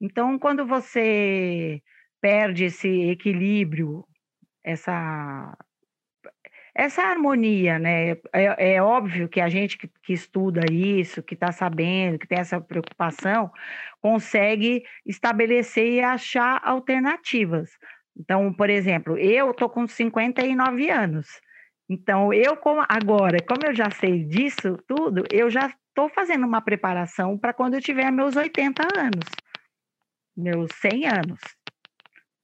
[0.00, 1.80] Então, quando você
[2.20, 4.04] perde esse equilíbrio,
[4.64, 5.56] essa,
[6.74, 8.12] essa harmonia, né?
[8.32, 12.38] É, é óbvio que a gente que, que estuda isso, que está sabendo, que tem
[12.38, 13.50] essa preocupação,
[14.00, 17.70] consegue estabelecer e achar alternativas.
[18.16, 21.40] Então, por exemplo, eu estou com 59 anos.
[21.92, 26.62] Então, eu como agora, como eu já sei disso tudo, eu já estou fazendo uma
[26.62, 29.26] preparação para quando eu tiver meus 80 anos,
[30.34, 31.38] meus 100 anos.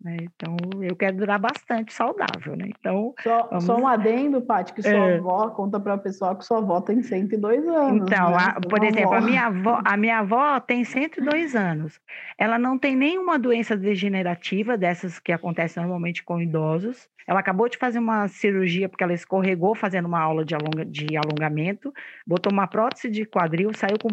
[0.01, 0.17] Né?
[0.23, 2.71] Então, eu quero durar bastante saudável, né?
[2.79, 3.65] Então, só, vamos...
[3.65, 5.17] só um adendo, Paty, que sua é.
[5.19, 8.03] avó, conta para o pessoal que sua avó tem 102 anos.
[8.07, 8.37] Então, né?
[8.39, 12.01] a, por exemplo, a minha, avó, a minha avó tem 102 anos.
[12.39, 17.09] Ela não tem nenhuma doença degenerativa, dessas que acontecem normalmente com idosos.
[17.27, 21.17] Ela acabou de fazer uma cirurgia porque ela escorregou fazendo uma aula de, alonga, de
[21.17, 21.93] alongamento,
[22.27, 24.09] botou uma prótese de quadril, saiu com.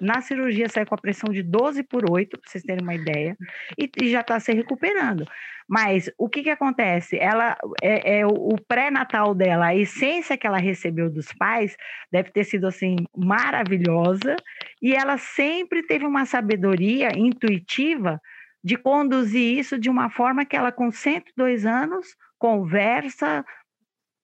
[0.00, 3.36] Na cirurgia saiu com a pressão de 12 por 8, para vocês terem uma ideia,
[3.76, 5.26] e, e já está se recuperando.
[5.68, 7.18] Mas o que, que acontece?
[7.18, 11.76] Ela é, é o pré-natal dela, a essência que ela recebeu dos pais
[12.10, 14.36] deve ter sido assim maravilhosa,
[14.80, 18.20] e ela sempre teve uma sabedoria intuitiva
[18.62, 23.44] de conduzir isso de uma forma que ela, com 102 anos, conversa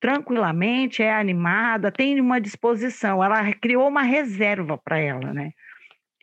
[0.01, 3.25] tranquilamente, é animada, tem uma disposição.
[3.25, 5.53] Ela criou uma reserva para ela, né?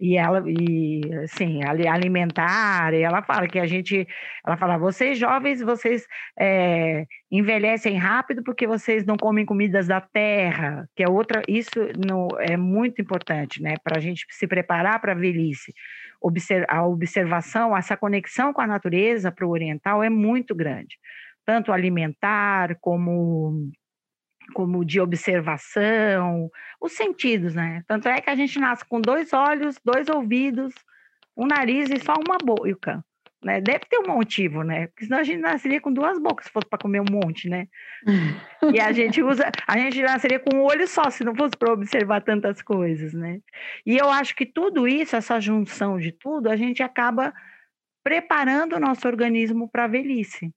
[0.02, 4.08] E ela, e assim, alimentar, e ela fala que a gente,
[4.43, 6.08] ela fala, vocês jovens, vocês
[6.39, 12.30] é, envelhecem rápido porque vocês não comem comidas da terra, que é outra, isso não,
[12.39, 15.72] é muito importante, né, para a gente se preparar para a velhice.
[16.68, 20.97] a observação, essa conexão com a natureza para o oriental é muito grande,
[21.45, 23.70] tanto alimentar como
[24.53, 27.83] como de observação, os sentidos, né?
[27.87, 30.73] Tanto é que a gente nasce com dois olhos, dois ouvidos,
[31.35, 33.03] um nariz e só uma boca,
[33.43, 33.59] né?
[33.61, 34.87] Deve ter um motivo, né?
[34.87, 37.67] Porque senão a gente nasceria com duas bocas se fosse para comer um monte, né?
[38.73, 41.73] e a gente usa, a gente nasceria com um olho só se não fosse para
[41.73, 43.39] observar tantas coisas, né?
[43.85, 47.33] E eu acho que tudo isso, essa junção de tudo, a gente acaba
[48.03, 50.51] preparando o nosso organismo para a velhice.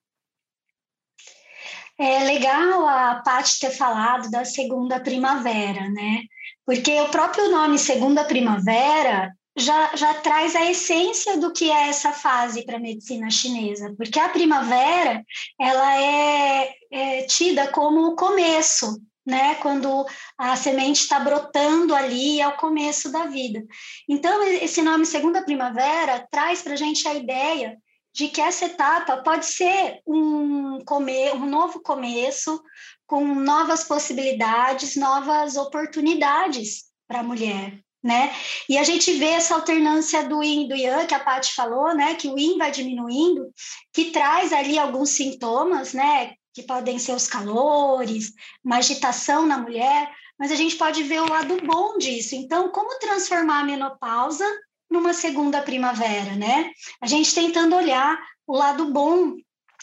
[1.98, 6.22] É legal a Paty ter falado da segunda primavera, né?
[6.66, 12.12] Porque o próprio nome segunda primavera já, já traz a essência do que é essa
[12.12, 15.24] fase para a medicina chinesa, porque a primavera
[15.60, 19.54] ela é, é tida como o começo, né?
[19.56, 20.04] Quando
[20.36, 23.64] a semente está brotando ali é o começo da vida.
[24.08, 27.78] Então esse nome segunda primavera traz para a gente a ideia
[28.14, 32.62] de que essa etapa pode ser um, come, um novo começo,
[33.06, 37.80] com novas possibilidades, novas oportunidades para a mulher.
[38.00, 38.32] Né?
[38.68, 42.14] E a gente vê essa alternância do yin do yang, que a Paty falou, né?
[42.14, 43.50] Que o yin vai diminuindo,
[43.94, 46.34] que traz ali alguns sintomas, né?
[46.52, 51.28] Que podem ser os calores, uma agitação na mulher, mas a gente pode ver o
[51.30, 52.34] lado bom disso.
[52.34, 54.44] Então, como transformar a menopausa
[54.90, 56.70] numa segunda primavera, né?
[57.00, 59.34] A gente tentando olhar o lado bom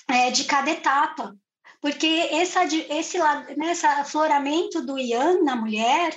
[0.08, 1.36] é, de cada etapa,
[1.82, 6.16] porque essa, esse lado, né, esse afloramento do Yang na mulher,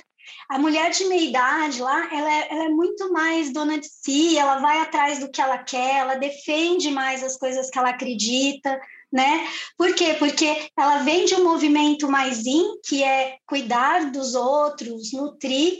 [0.49, 4.37] a mulher de meia idade lá, ela é, ela é, muito mais dona de si,
[4.37, 8.79] ela vai atrás do que ela quer, ela defende mais as coisas que ela acredita,
[9.11, 9.47] né?
[9.77, 10.15] Por quê?
[10.17, 15.79] Porque ela vem de um movimento mais in, que é cuidar dos outros, nutrir,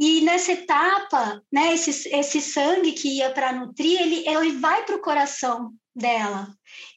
[0.00, 4.96] e nessa etapa, né, esse, esse sangue que ia para nutrir, ele, ele vai para
[4.96, 6.48] o coração dela.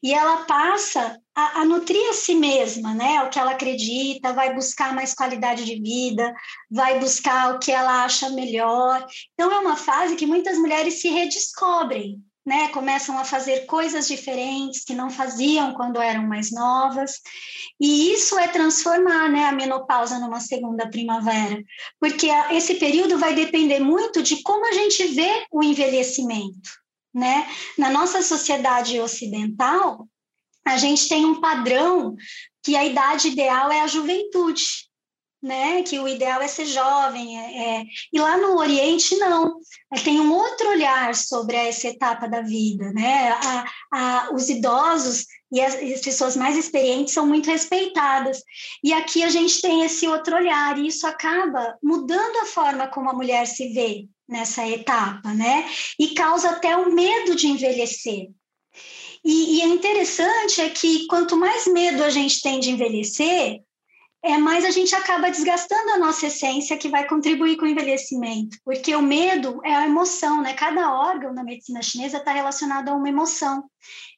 [0.02, 3.22] E ela passa a, a, nutrir a si mesma, né?
[3.22, 6.34] O que ela acredita, vai buscar mais qualidade de vida,
[6.72, 9.06] vai buscar o que ela acha melhor.
[9.34, 14.84] Então, é uma fase que muitas mulheres se redescobrem, né, começam a fazer coisas diferentes
[14.84, 17.22] que não faziam quando eram mais novas.
[17.80, 21.64] E isso é transformar né, a menopausa numa segunda primavera,
[22.00, 26.70] porque esse período vai depender muito de como a gente vê o envelhecimento.
[27.14, 27.48] Né?
[27.78, 30.08] Na nossa sociedade ocidental,
[30.66, 32.16] a gente tem um padrão
[32.64, 34.83] que a idade ideal é a juventude
[35.44, 35.84] né?
[35.84, 37.38] Que o ideal é ser jovem.
[37.38, 37.86] É, é...
[38.14, 39.60] E lá no Oriente, não.
[39.94, 43.32] É, tem um outro olhar sobre essa etapa da vida, né?
[43.32, 48.42] A, a, os idosos e as, as, pessoas mais experientes são muito respeitadas.
[48.82, 53.10] E aqui a gente tem esse outro olhar, e isso acaba mudando a forma como
[53.10, 55.70] a mulher se vê nessa etapa, né?
[56.00, 58.30] E causa até o medo de envelhecer.
[59.26, 63.62] E, e é interessante é que quanto mais medo a gente tem de envelhecer,
[64.26, 68.58] é, mas a gente acaba desgastando a nossa essência que vai contribuir com o envelhecimento,
[68.64, 70.54] porque o medo é a emoção, né?
[70.54, 73.70] Cada órgão na medicina chinesa está relacionado a uma emoção,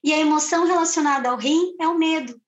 [0.04, 2.40] e a emoção relacionada ao rim é o medo,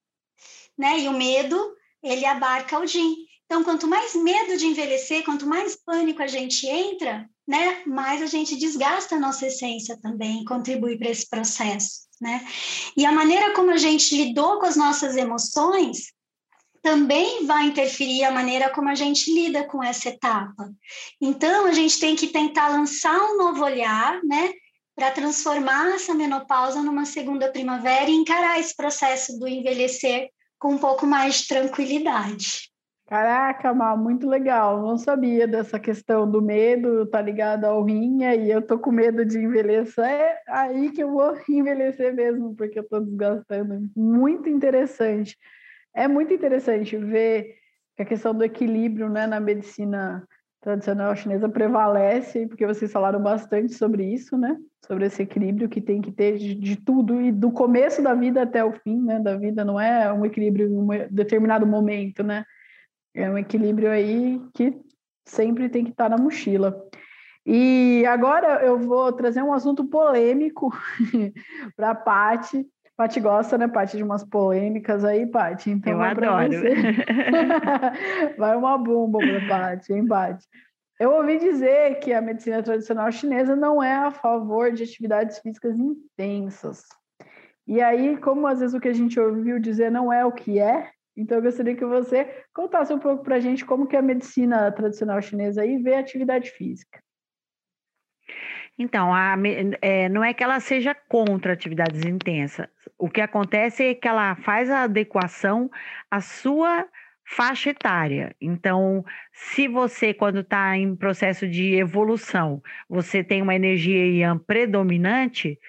[0.78, 1.00] né?
[1.00, 3.16] E o medo, ele abarca o Jin.
[3.46, 7.82] Então, quanto mais medo de envelhecer, quanto mais pânico a gente entra, né?
[7.88, 12.46] Mais a gente desgasta a nossa essência também, contribui para esse processo, né?
[12.96, 16.16] E a maneira como a gente lidou com as nossas emoções
[16.88, 20.72] também vai interferir a maneira como a gente lida com essa etapa.
[21.20, 24.54] Então, a gente tem que tentar lançar um novo olhar, né,
[24.96, 30.78] para transformar essa menopausa numa segunda primavera e encarar esse processo do envelhecer com um
[30.78, 32.72] pouco mais de tranquilidade.
[33.06, 34.82] Caraca, Mal, muito legal.
[34.82, 39.26] Não sabia dessa questão do medo, tá ligado ao rim, e eu tô com medo
[39.26, 40.06] de envelhecer.
[40.06, 43.90] É aí que eu vou envelhecer mesmo, porque eu tô desgastando.
[43.94, 45.38] Muito interessante
[45.98, 47.56] é muito interessante ver
[47.96, 50.24] que a questão do equilíbrio né, na medicina
[50.62, 54.56] tradicional chinesa prevalece, porque vocês falaram bastante sobre isso, né?
[54.86, 58.44] Sobre esse equilíbrio que tem que ter de, de, tudo e do começo da vida
[58.44, 59.20] até o fim, né?
[59.20, 62.46] Da vida não é um equilíbrio em um determinado momento, né?
[63.16, 64.80] É um equilíbrio aí que
[65.26, 66.80] sempre tem que estar na mochila.
[67.44, 70.70] E agora eu vou trazer um assunto polêmico
[71.76, 72.68] para a Paty,
[72.98, 75.70] Paty gosta, né, Paty, de umas polêmicas aí, Paty?
[75.70, 76.50] Então Eu adoro.
[78.38, 80.44] vai uma bomba para Paty, hein, Paty?
[81.00, 85.78] Eu ouvi dizer que a medicina tradicional chinesa não é a favor de atividades físicas
[85.78, 86.84] intensas.
[87.68, 90.58] E aí, como às vezes o que a gente ouviu dizer não é o que
[90.58, 94.02] é, então eu gostaria que você contasse um pouco para a gente como que a
[94.02, 97.00] medicina tradicional chinesa aí vê a atividade física.
[98.80, 99.36] Então, a,
[99.82, 102.68] é, não é que ela seja contra atividades intensas.
[102.98, 105.70] O que acontece é que ela faz a adequação
[106.12, 106.86] à sua
[107.26, 108.36] faixa etária.
[108.40, 109.04] Então,
[109.34, 115.60] se você, quando está em processo de evolução, você tem uma energia Yang predominante,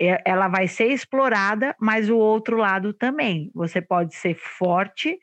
[0.00, 3.50] é, ela vai ser explorada, mas o outro lado também.
[3.54, 5.18] Você pode ser forte,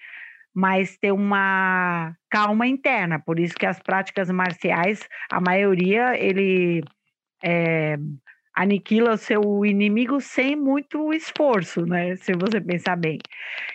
[0.53, 3.19] mas ter uma calma interna.
[3.19, 6.84] Por isso que as práticas marciais, a maioria, ele
[7.44, 7.98] é,
[8.56, 12.16] aniquila seu inimigo sem muito esforço, né?
[12.18, 13.18] Se você pensar bem.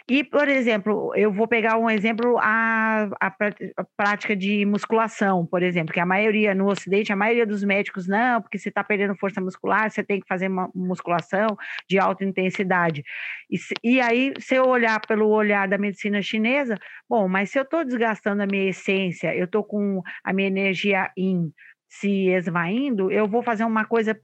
[0.08, 5.62] E, por exemplo, eu vou pegar um exemplo, a, a, a, prática de musculação, por
[5.62, 9.16] exemplo, que a maioria, no Ocidente, a maioria dos médicos, não, porque você está perdendo
[9.16, 11.56] força muscular, você tem que fazer uma musculação
[11.88, 13.02] de alta intensidade.
[13.50, 16.76] E, e aí, se eu olhar pelo olhar da medicina chinesa,
[17.08, 21.10] bom, mas se eu estou desgastando a minha essência, eu estou com a minha energia
[21.16, 21.50] in
[21.88, 24.14] se esvaindo, eu vou fazer uma coisa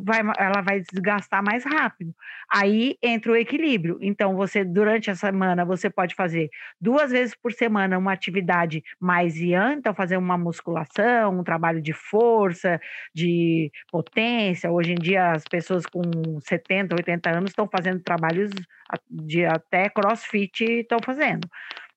[0.00, 2.14] vai, ela vai desgastar mais rápido.
[2.50, 3.98] Aí entra o equilíbrio.
[4.00, 6.48] Então, você, durante a semana, você pode fazer
[6.80, 11.92] duas vezes por semana uma atividade mais yang, então fazer uma musculação, um trabalho de
[11.92, 12.80] força,
[13.14, 14.70] de potência.
[14.70, 16.02] Hoje em dia, as pessoas com
[16.40, 18.50] 70, 80 anos estão fazendo trabalhos
[19.10, 21.48] de até crossfit estão fazendo.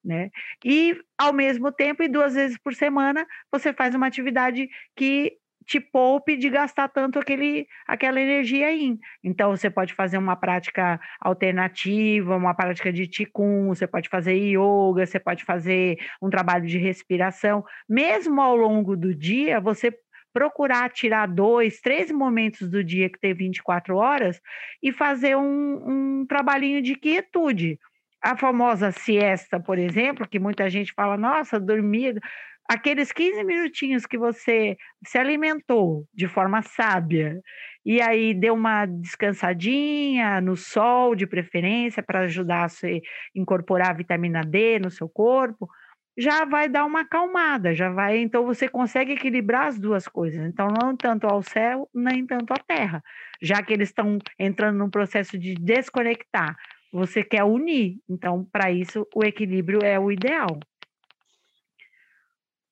[0.05, 0.29] Né?
[0.63, 5.33] E, ao mesmo tempo, e duas vezes por semana, você faz uma atividade que
[5.65, 8.95] te poupe de gastar tanto aquele, aquela energia aí.
[9.23, 15.07] Então, você pode fazer uma prática alternativa, uma prática de Qigong, você pode fazer yoga,
[15.07, 17.65] você pode fazer um trabalho de respiração.
[17.89, 19.91] Mesmo ao longo do dia, você
[20.31, 24.39] procurar tirar dois, três momentos do dia que tem 24 horas
[24.83, 27.79] e fazer um, um trabalhinho de quietude.
[28.25, 32.19] A famosa siesta, por exemplo, que muita gente fala, nossa, dormir
[32.67, 37.39] aqueles 15 minutinhos que você se alimentou de forma sábia
[37.85, 42.99] e aí deu uma descansadinha no sol, de preferência, para ajudar a você
[43.35, 45.69] incorporar a vitamina D no seu corpo,
[46.17, 50.43] já vai dar uma acalmada, já vai, então você consegue equilibrar as duas coisas.
[50.47, 53.03] Então não tanto ao céu, nem tanto à terra,
[53.39, 56.55] já que eles estão entrando num processo de desconectar.
[56.95, 60.57] Você quer unir, então para isso o equilíbrio é o ideal.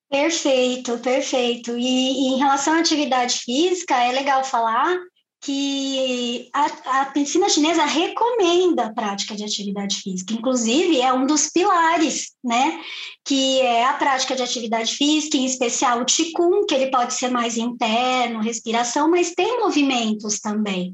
[0.10, 1.78] Perfeito, perfeito.
[1.78, 4.98] E, e, em relação à atividade física, é legal falar
[5.44, 11.50] que a, a medicina chinesa recomenda a prática de atividade física, inclusive é um dos
[11.50, 12.80] pilares, né?
[13.26, 17.30] Que é a prática de atividade física, em especial o Qigong, que ele pode ser
[17.30, 20.94] mais interno, respiração, mas tem movimentos também.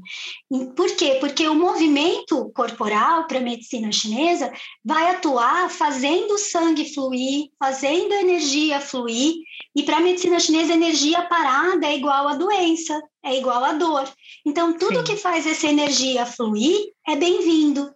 [0.50, 1.18] E por quê?
[1.20, 4.52] Porque o movimento corporal para a medicina chinesa
[4.84, 9.34] vai atuar fazendo o sangue fluir, fazendo a energia fluir,
[9.76, 14.08] e para a medicina chinesa, energia parada é igual a doença, é igual a dor.
[14.46, 15.04] Então, tudo Sim.
[15.04, 17.92] que faz essa energia fluir é bem-vindo.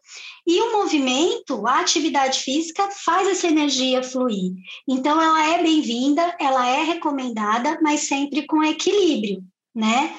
[0.47, 4.53] E o movimento, a atividade física, faz essa energia fluir.
[4.87, 9.43] Então, ela é bem-vinda, ela é recomendada, mas sempre com equilíbrio,
[9.75, 10.14] né?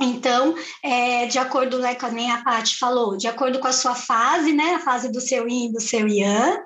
[0.00, 3.94] Então, é, de acordo né, com nem a Paty falou, de acordo com a sua
[3.94, 6.58] fase, né, a fase do seu yin, do seu yang,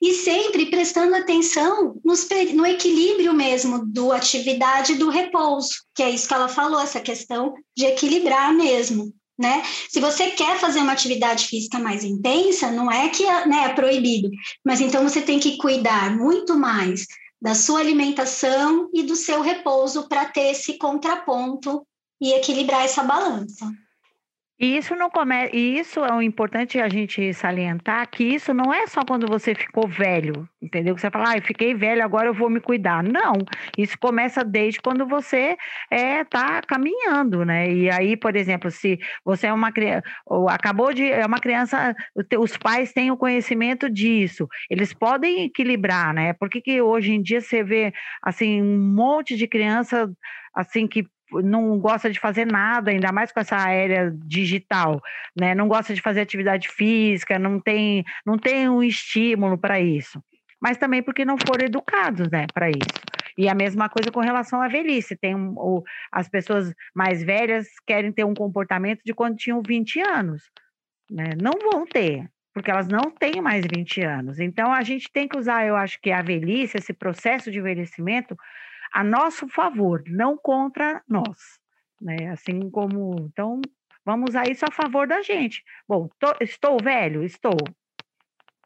[0.00, 6.08] e sempre prestando atenção nos, no equilíbrio mesmo do atividade e do repouso, que é
[6.08, 9.12] isso que ela falou, essa questão de equilibrar mesmo.
[9.38, 9.62] Né?
[9.88, 14.30] Se você quer fazer uma atividade física mais intensa, não é que né, é proibido,
[14.64, 17.06] mas então você tem que cuidar muito mais
[17.40, 21.86] da sua alimentação e do seu repouso para ter esse contraponto
[22.20, 23.70] e equilibrar essa balança.
[24.60, 25.48] E isso não come...
[25.54, 29.54] e isso é um importante a gente salientar que isso não é só quando você
[29.54, 30.94] ficou velho, entendeu?
[30.94, 33.02] Que você fala, ah, eu fiquei velho, agora eu vou me cuidar.
[33.02, 33.32] Não,
[33.78, 35.56] isso começa desde quando você
[35.90, 37.72] é tá caminhando, né?
[37.72, 40.02] E aí, por exemplo, se você é uma criança,
[40.50, 41.96] acabou de é uma criança,
[42.38, 46.34] os pais têm o conhecimento disso, eles podem equilibrar, né?
[46.34, 50.06] Porque que hoje em dia você vê assim um monte de criança
[50.54, 55.00] assim que não gosta de fazer nada, ainda mais com essa área digital,
[55.38, 55.54] né?
[55.54, 60.22] Não gosta de fazer atividade física, não tem, não tem um estímulo para isso.
[60.60, 63.00] Mas também porque não foram educados, né, para isso.
[63.38, 65.16] E a mesma coisa com relação à velhice.
[65.16, 70.00] Tem um, o, as pessoas mais velhas querem ter um comportamento de quando tinham 20
[70.00, 70.42] anos,
[71.10, 71.30] né?
[71.40, 74.40] Não vão ter, porque elas não têm mais 20 anos.
[74.40, 78.36] Então a gente tem que usar, eu acho que a velhice, esse processo de envelhecimento
[78.92, 81.58] a nosso favor, não contra nós,
[82.00, 82.30] né?
[82.32, 83.60] Assim como, então,
[84.04, 85.64] vamos usar isso a favor da gente.
[85.88, 87.22] Bom, tô, estou velho?
[87.22, 87.56] Estou.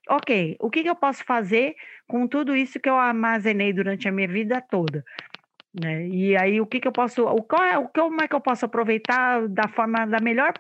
[0.08, 1.74] Ok, o que, que eu posso fazer
[2.06, 5.02] com tudo isso que eu armazenei durante a minha vida toda?
[5.74, 6.06] Né?
[6.08, 8.64] E aí, o que, que eu posso, o, qual é, como é que eu posso
[8.64, 10.52] aproveitar da forma, da melhor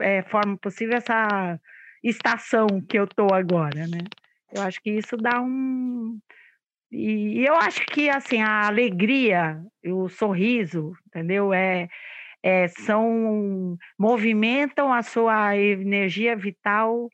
[0.00, 1.58] é, forma possível essa
[2.02, 3.98] estação que eu estou agora, né?
[4.52, 6.18] Eu acho que isso dá um.
[6.94, 11.52] E, e eu acho que assim a alegria, o sorriso, entendeu?
[11.52, 11.88] É,
[12.42, 17.08] é, são movimentam a sua energia vital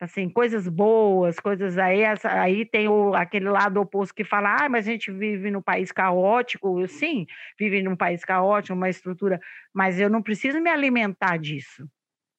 [0.00, 4.88] assim, coisas boas, coisas aí, aí tem o, aquele lado oposto que fala, ah, mas
[4.88, 7.26] a gente vive num país caótico, eu, sim,
[7.58, 9.38] vive num país caótico, uma estrutura,
[9.74, 11.86] mas eu não preciso me alimentar disso.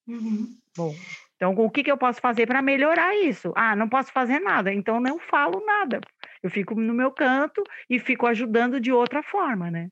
[0.08, 0.48] Uhum.
[0.76, 0.92] Bom,
[1.36, 3.52] então o que, que eu posso fazer para melhorar isso?
[3.54, 6.00] Ah, não posso fazer nada, então não falo nada.
[6.42, 9.88] Eu fico no meu canto e fico ajudando de outra forma, né?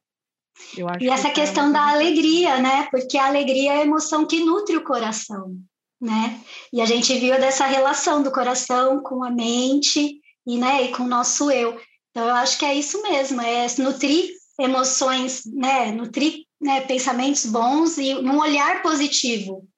[1.00, 2.88] e essa que é questão da alegria, né?
[2.90, 5.56] Porque a alegria é a emoção que nutre o coração
[6.00, 6.40] né?
[6.72, 11.02] E a gente viu dessa relação do coração com a mente e, né, e com
[11.02, 11.78] o nosso eu.
[12.10, 17.98] Então, eu acho que é isso mesmo, é nutrir emoções, né, nutrir né, pensamentos bons
[17.98, 19.68] e um olhar positivo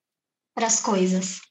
[0.55, 1.41] para as coisas.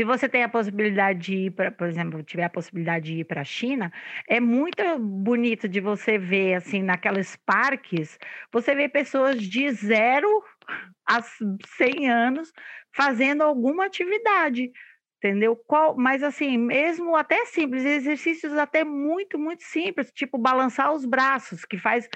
[0.00, 3.24] Se você tem a possibilidade de ir para, por exemplo, tiver a possibilidade de ir
[3.24, 3.92] para a China,
[4.26, 8.18] é muito bonito de você ver assim naqueles parques,
[8.50, 10.26] você vê pessoas de zero
[11.06, 12.50] a 100 anos
[12.96, 14.72] fazendo alguma atividade,
[15.18, 15.54] entendeu?
[15.66, 21.66] Qual, mas assim, mesmo até simples, exercícios até muito, muito simples, tipo balançar os braços,
[21.66, 22.08] que faz,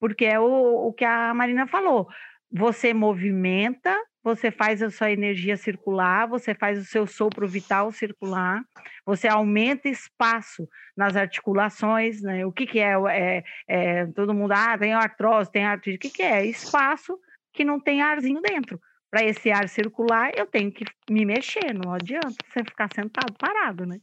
[0.00, 2.08] porque é o, o que a Marina falou.
[2.50, 8.62] Você movimenta, você faz a sua energia circular, você faz o seu sopro vital circular,
[9.06, 12.44] você aumenta espaço nas articulações, né?
[12.44, 15.96] O que, que é, é, é Todo mundo, ah, tem artrose, tem artrite.
[15.96, 16.44] O que, que é?
[16.44, 17.18] Espaço
[17.52, 21.92] que não tem arzinho dentro para esse ar circular, eu tenho que me mexer, não
[21.92, 23.98] adianta você ficar sentado parado, né?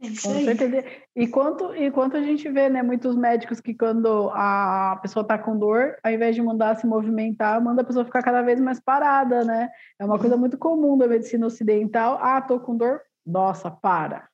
[0.00, 0.84] É com certeza.
[1.14, 5.36] E quanto, e quanto a gente vê, né, muitos médicos que quando a pessoa está
[5.36, 8.80] com dor, ao invés de mandar se movimentar, manda a pessoa ficar cada vez mais
[8.80, 9.68] parada, né?
[9.98, 12.18] É uma coisa muito comum da medicina ocidental.
[12.22, 14.26] Ah, tô com dor, nossa, para.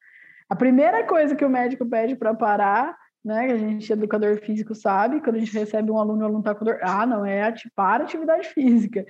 [0.49, 3.53] A primeira coisa que o médico pede para parar né?
[3.53, 6.55] A gente, educador físico, sabe, quando a gente recebe um aluno e o aluno está
[6.55, 9.07] com dor, ah, não, é para atividade física.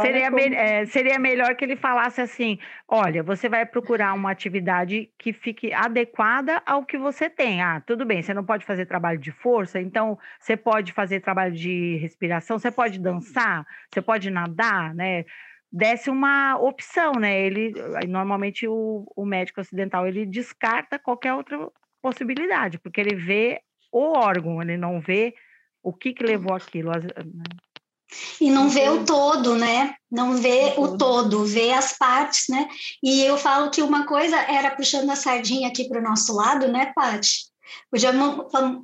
[0.00, 0.36] seria, como...
[0.36, 2.58] me, é, seria melhor que ele falasse assim:
[2.88, 7.60] olha, você vai procurar uma atividade que fique adequada ao que você tem.
[7.60, 11.52] Ah, tudo bem, você não pode fazer trabalho de força, então você pode fazer trabalho
[11.52, 15.24] de respiração, você pode dançar, você pode nadar, né?
[15.72, 17.40] desse uma opção, né?
[17.42, 17.72] Ele
[18.08, 21.70] normalmente o, o médico ocidental ele descarta qualquer outra
[22.02, 23.60] possibilidade, porque ele vê
[23.92, 25.34] o órgão, ele não vê
[25.82, 26.90] o que, que levou aquilo.
[26.90, 27.08] Né?
[28.40, 29.94] E não vê o todo, né?
[30.10, 32.68] Não vê o todo, vê as partes, né?
[33.02, 36.68] E eu falo que uma coisa era puxando a sardinha aqui para o nosso lado,
[36.68, 37.50] né, Paty?
[37.90, 38.10] Podia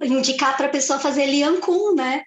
[0.02, 2.22] indicar para a pessoa fazer Lian Kun, né?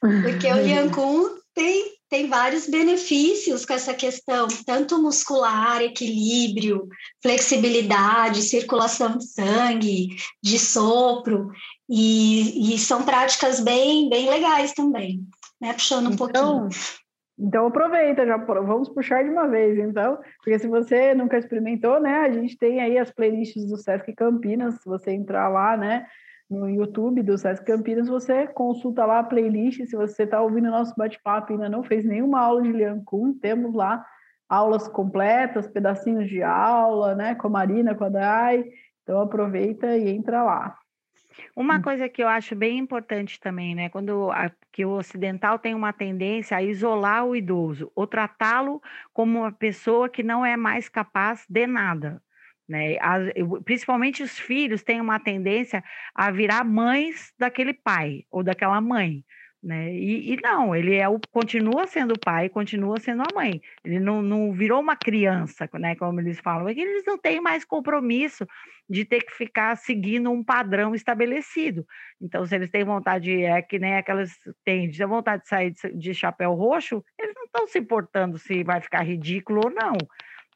[0.00, 6.86] Porque o Lian Kun tem tem vários benefícios com essa questão, tanto muscular, equilíbrio,
[7.20, 11.50] flexibilidade, circulação de sangue, de sopro,
[11.90, 15.22] e, e são práticas bem, bem legais também,
[15.60, 15.72] né?
[15.72, 16.68] Puxando um então, pouquinho.
[17.36, 22.18] Então aproveita, já vamos puxar de uma vez, então, porque se você nunca experimentou, né,
[22.20, 26.06] a gente tem aí as playlists do Sesc Campinas, se você entrar lá, né,
[26.54, 29.84] no YouTube do Sesc Campinas, você consulta lá a playlist.
[29.86, 33.34] Se você está ouvindo nosso bate-papo e ainda não fez nenhuma aula de Lian Kun,
[33.34, 34.04] temos lá
[34.48, 37.34] aulas completas, pedacinhos de aula, né?
[37.34, 38.64] Com a Marina, com a Dai.
[39.02, 40.76] Então aproveita e entra lá.
[41.56, 43.88] Uma coisa que eu acho bem importante também, né?
[43.88, 48.80] Quando a, que o ocidental tem uma tendência a isolar o idoso ou tratá-lo
[49.12, 52.22] como uma pessoa que não é mais capaz de nada.
[52.68, 52.96] Né?
[53.00, 53.28] As,
[53.64, 55.82] principalmente os filhos têm uma tendência
[56.14, 59.24] a virar mães daquele pai ou daquela mãe.
[59.64, 59.94] Né?
[59.94, 63.62] E, e, não, ele é o, continua sendo o pai, continua sendo a mãe.
[63.82, 65.96] Ele não, não virou uma criança, né?
[65.96, 68.46] Como eles falam, é que eles não têm mais compromisso
[68.86, 71.86] de ter que ficar seguindo um padrão estabelecido.
[72.20, 74.32] Então, se eles têm vontade, é que nem aquelas
[74.66, 78.62] têm, de vontade de sair de, de chapéu roxo, eles não estão se importando se
[78.62, 79.96] vai ficar ridículo ou não.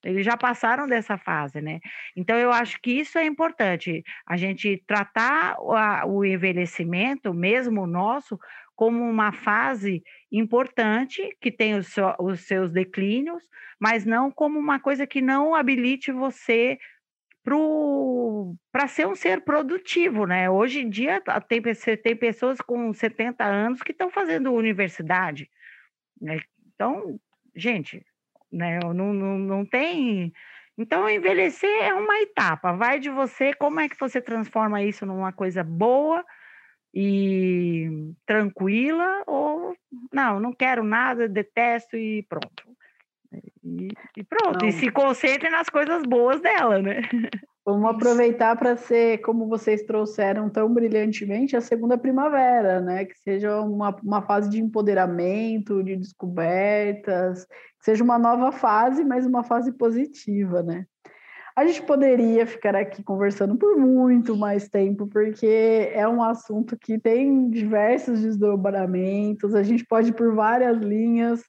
[0.05, 1.81] Eles já passaram dessa fase, né?
[2.17, 5.57] Então, eu acho que isso é importante, a gente tratar
[6.07, 8.39] o envelhecimento, mesmo nosso,
[8.77, 13.43] como uma fase importante, que tem os, os seus declínios,
[13.81, 16.79] mas não como uma coisa que não habilite você
[18.71, 20.51] para ser um ser produtivo, né?
[20.51, 21.63] Hoje em dia tem,
[22.03, 25.49] tem pessoas com 70 anos que estão fazendo universidade.
[26.21, 26.41] Né?
[26.75, 27.19] Então,
[27.57, 28.05] gente,
[28.53, 28.79] né?
[28.83, 30.33] Não, não, não tem.
[30.77, 32.73] Então, envelhecer é uma etapa.
[32.73, 36.25] Vai de você, como é que você transforma isso numa coisa boa
[36.95, 39.77] e tranquila, ou
[40.13, 42.77] não, não quero nada, detesto e pronto.
[43.33, 44.69] E, e pronto, não.
[44.69, 47.03] e se concentre nas coisas boas dela, né?
[47.65, 53.05] Vamos aproveitar para ser, como vocês trouxeram tão brilhantemente, a segunda primavera, né?
[53.05, 59.27] Que seja uma, uma fase de empoderamento, de descobertas, que seja uma nova fase, mas
[59.27, 60.87] uma fase positiva, né?
[61.55, 66.99] A gente poderia ficar aqui conversando por muito mais tempo, porque é um assunto que
[66.99, 71.43] tem diversos desdobramentos, a gente pode ir por várias linhas,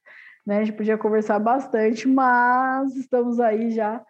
[0.50, 0.58] né?
[0.58, 4.04] A gente podia conversar bastante, mas estamos aí já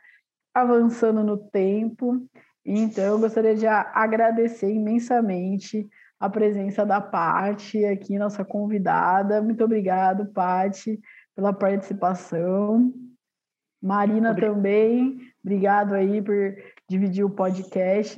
[0.53, 2.25] avançando no tempo.
[2.65, 5.85] Então, eu gostaria de agradecer imensamente
[6.17, 9.41] a presença da Pati aqui, nossa convidada.
[9.41, 10.97] Muito obrigado, Pati,
[11.35, 12.93] pela participação.
[13.83, 14.53] Marina obrigado.
[14.53, 16.55] também, obrigado aí por
[16.89, 18.17] dividir o podcast.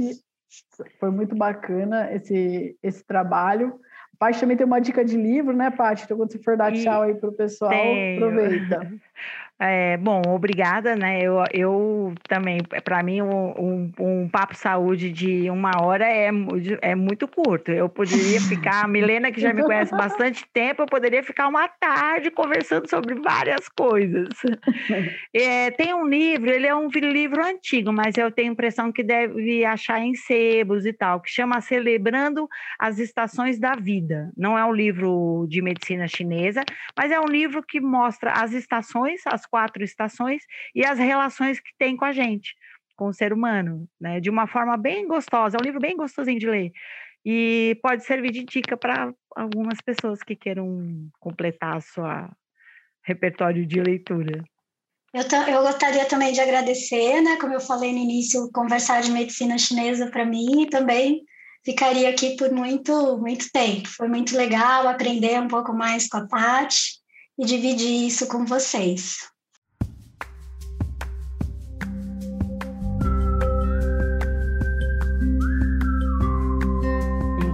[0.99, 3.79] Foi muito bacana esse, esse trabalho.
[4.21, 6.03] Paty também tem uma dica de livro, né, Paty?
[6.03, 8.27] Então, quando você for dar tchau aí para o pessoal, Tenho.
[8.27, 8.91] aproveita.
[9.63, 11.21] É, bom, obrigada, né?
[11.21, 16.31] Eu, eu também, para mim, um, um, um, papo saúde de uma hora é,
[16.81, 17.71] é muito curto.
[17.71, 21.67] Eu poderia ficar, a Milena, que já me conhece bastante tempo, eu poderia ficar uma
[21.67, 24.29] tarde conversando sobre várias coisas.
[25.33, 29.03] É, tem um livro, ele é um livro antigo, mas eu tenho a impressão que
[29.03, 32.47] deve achar em sebos e tal, que chama Celebrando
[32.77, 34.31] as Estações da Vida.
[34.35, 36.63] Não é um livro de medicina chinesa,
[36.97, 40.41] mas é um livro que mostra as estações, as quatro estações
[40.73, 42.55] e as relações que tem com a gente,
[42.95, 44.19] com o ser humano, né?
[44.19, 45.57] De uma forma bem gostosa.
[45.57, 46.71] É um livro bem gostosinho de ler.
[47.23, 52.31] E pode servir de dica para algumas pessoas que queiram completar a sua
[53.03, 54.43] repertório de leitura.
[55.13, 55.23] Eu,
[55.53, 57.37] eu gostaria também de agradecer, né?
[57.37, 61.21] Como eu falei no início, conversar de medicina chinesa para mim e também
[61.65, 63.89] ficaria aqui por muito, muito tempo.
[63.89, 67.01] Foi muito legal aprender um pouco mais com a Tati
[67.37, 69.17] e dividir isso com vocês.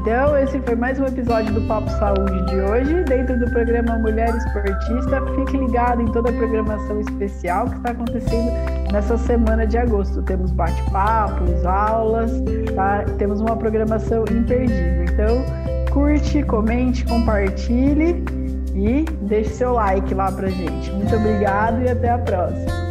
[0.07, 4.33] Então, esse foi mais um episódio do Papo Saúde de hoje, dentro do programa Mulher
[4.37, 5.21] Esportista.
[5.35, 8.49] Fique ligado em toda a programação especial que está acontecendo
[8.93, 10.23] nessa semana de agosto.
[10.23, 12.31] Temos bate-papos, aulas,
[12.73, 13.03] tá?
[13.17, 15.03] temos uma programação imperdível.
[15.03, 15.43] Então,
[15.91, 18.23] curte, comente, compartilhe
[18.73, 20.89] e deixe seu like lá pra gente.
[20.89, 22.86] Muito obrigado e até a próxima.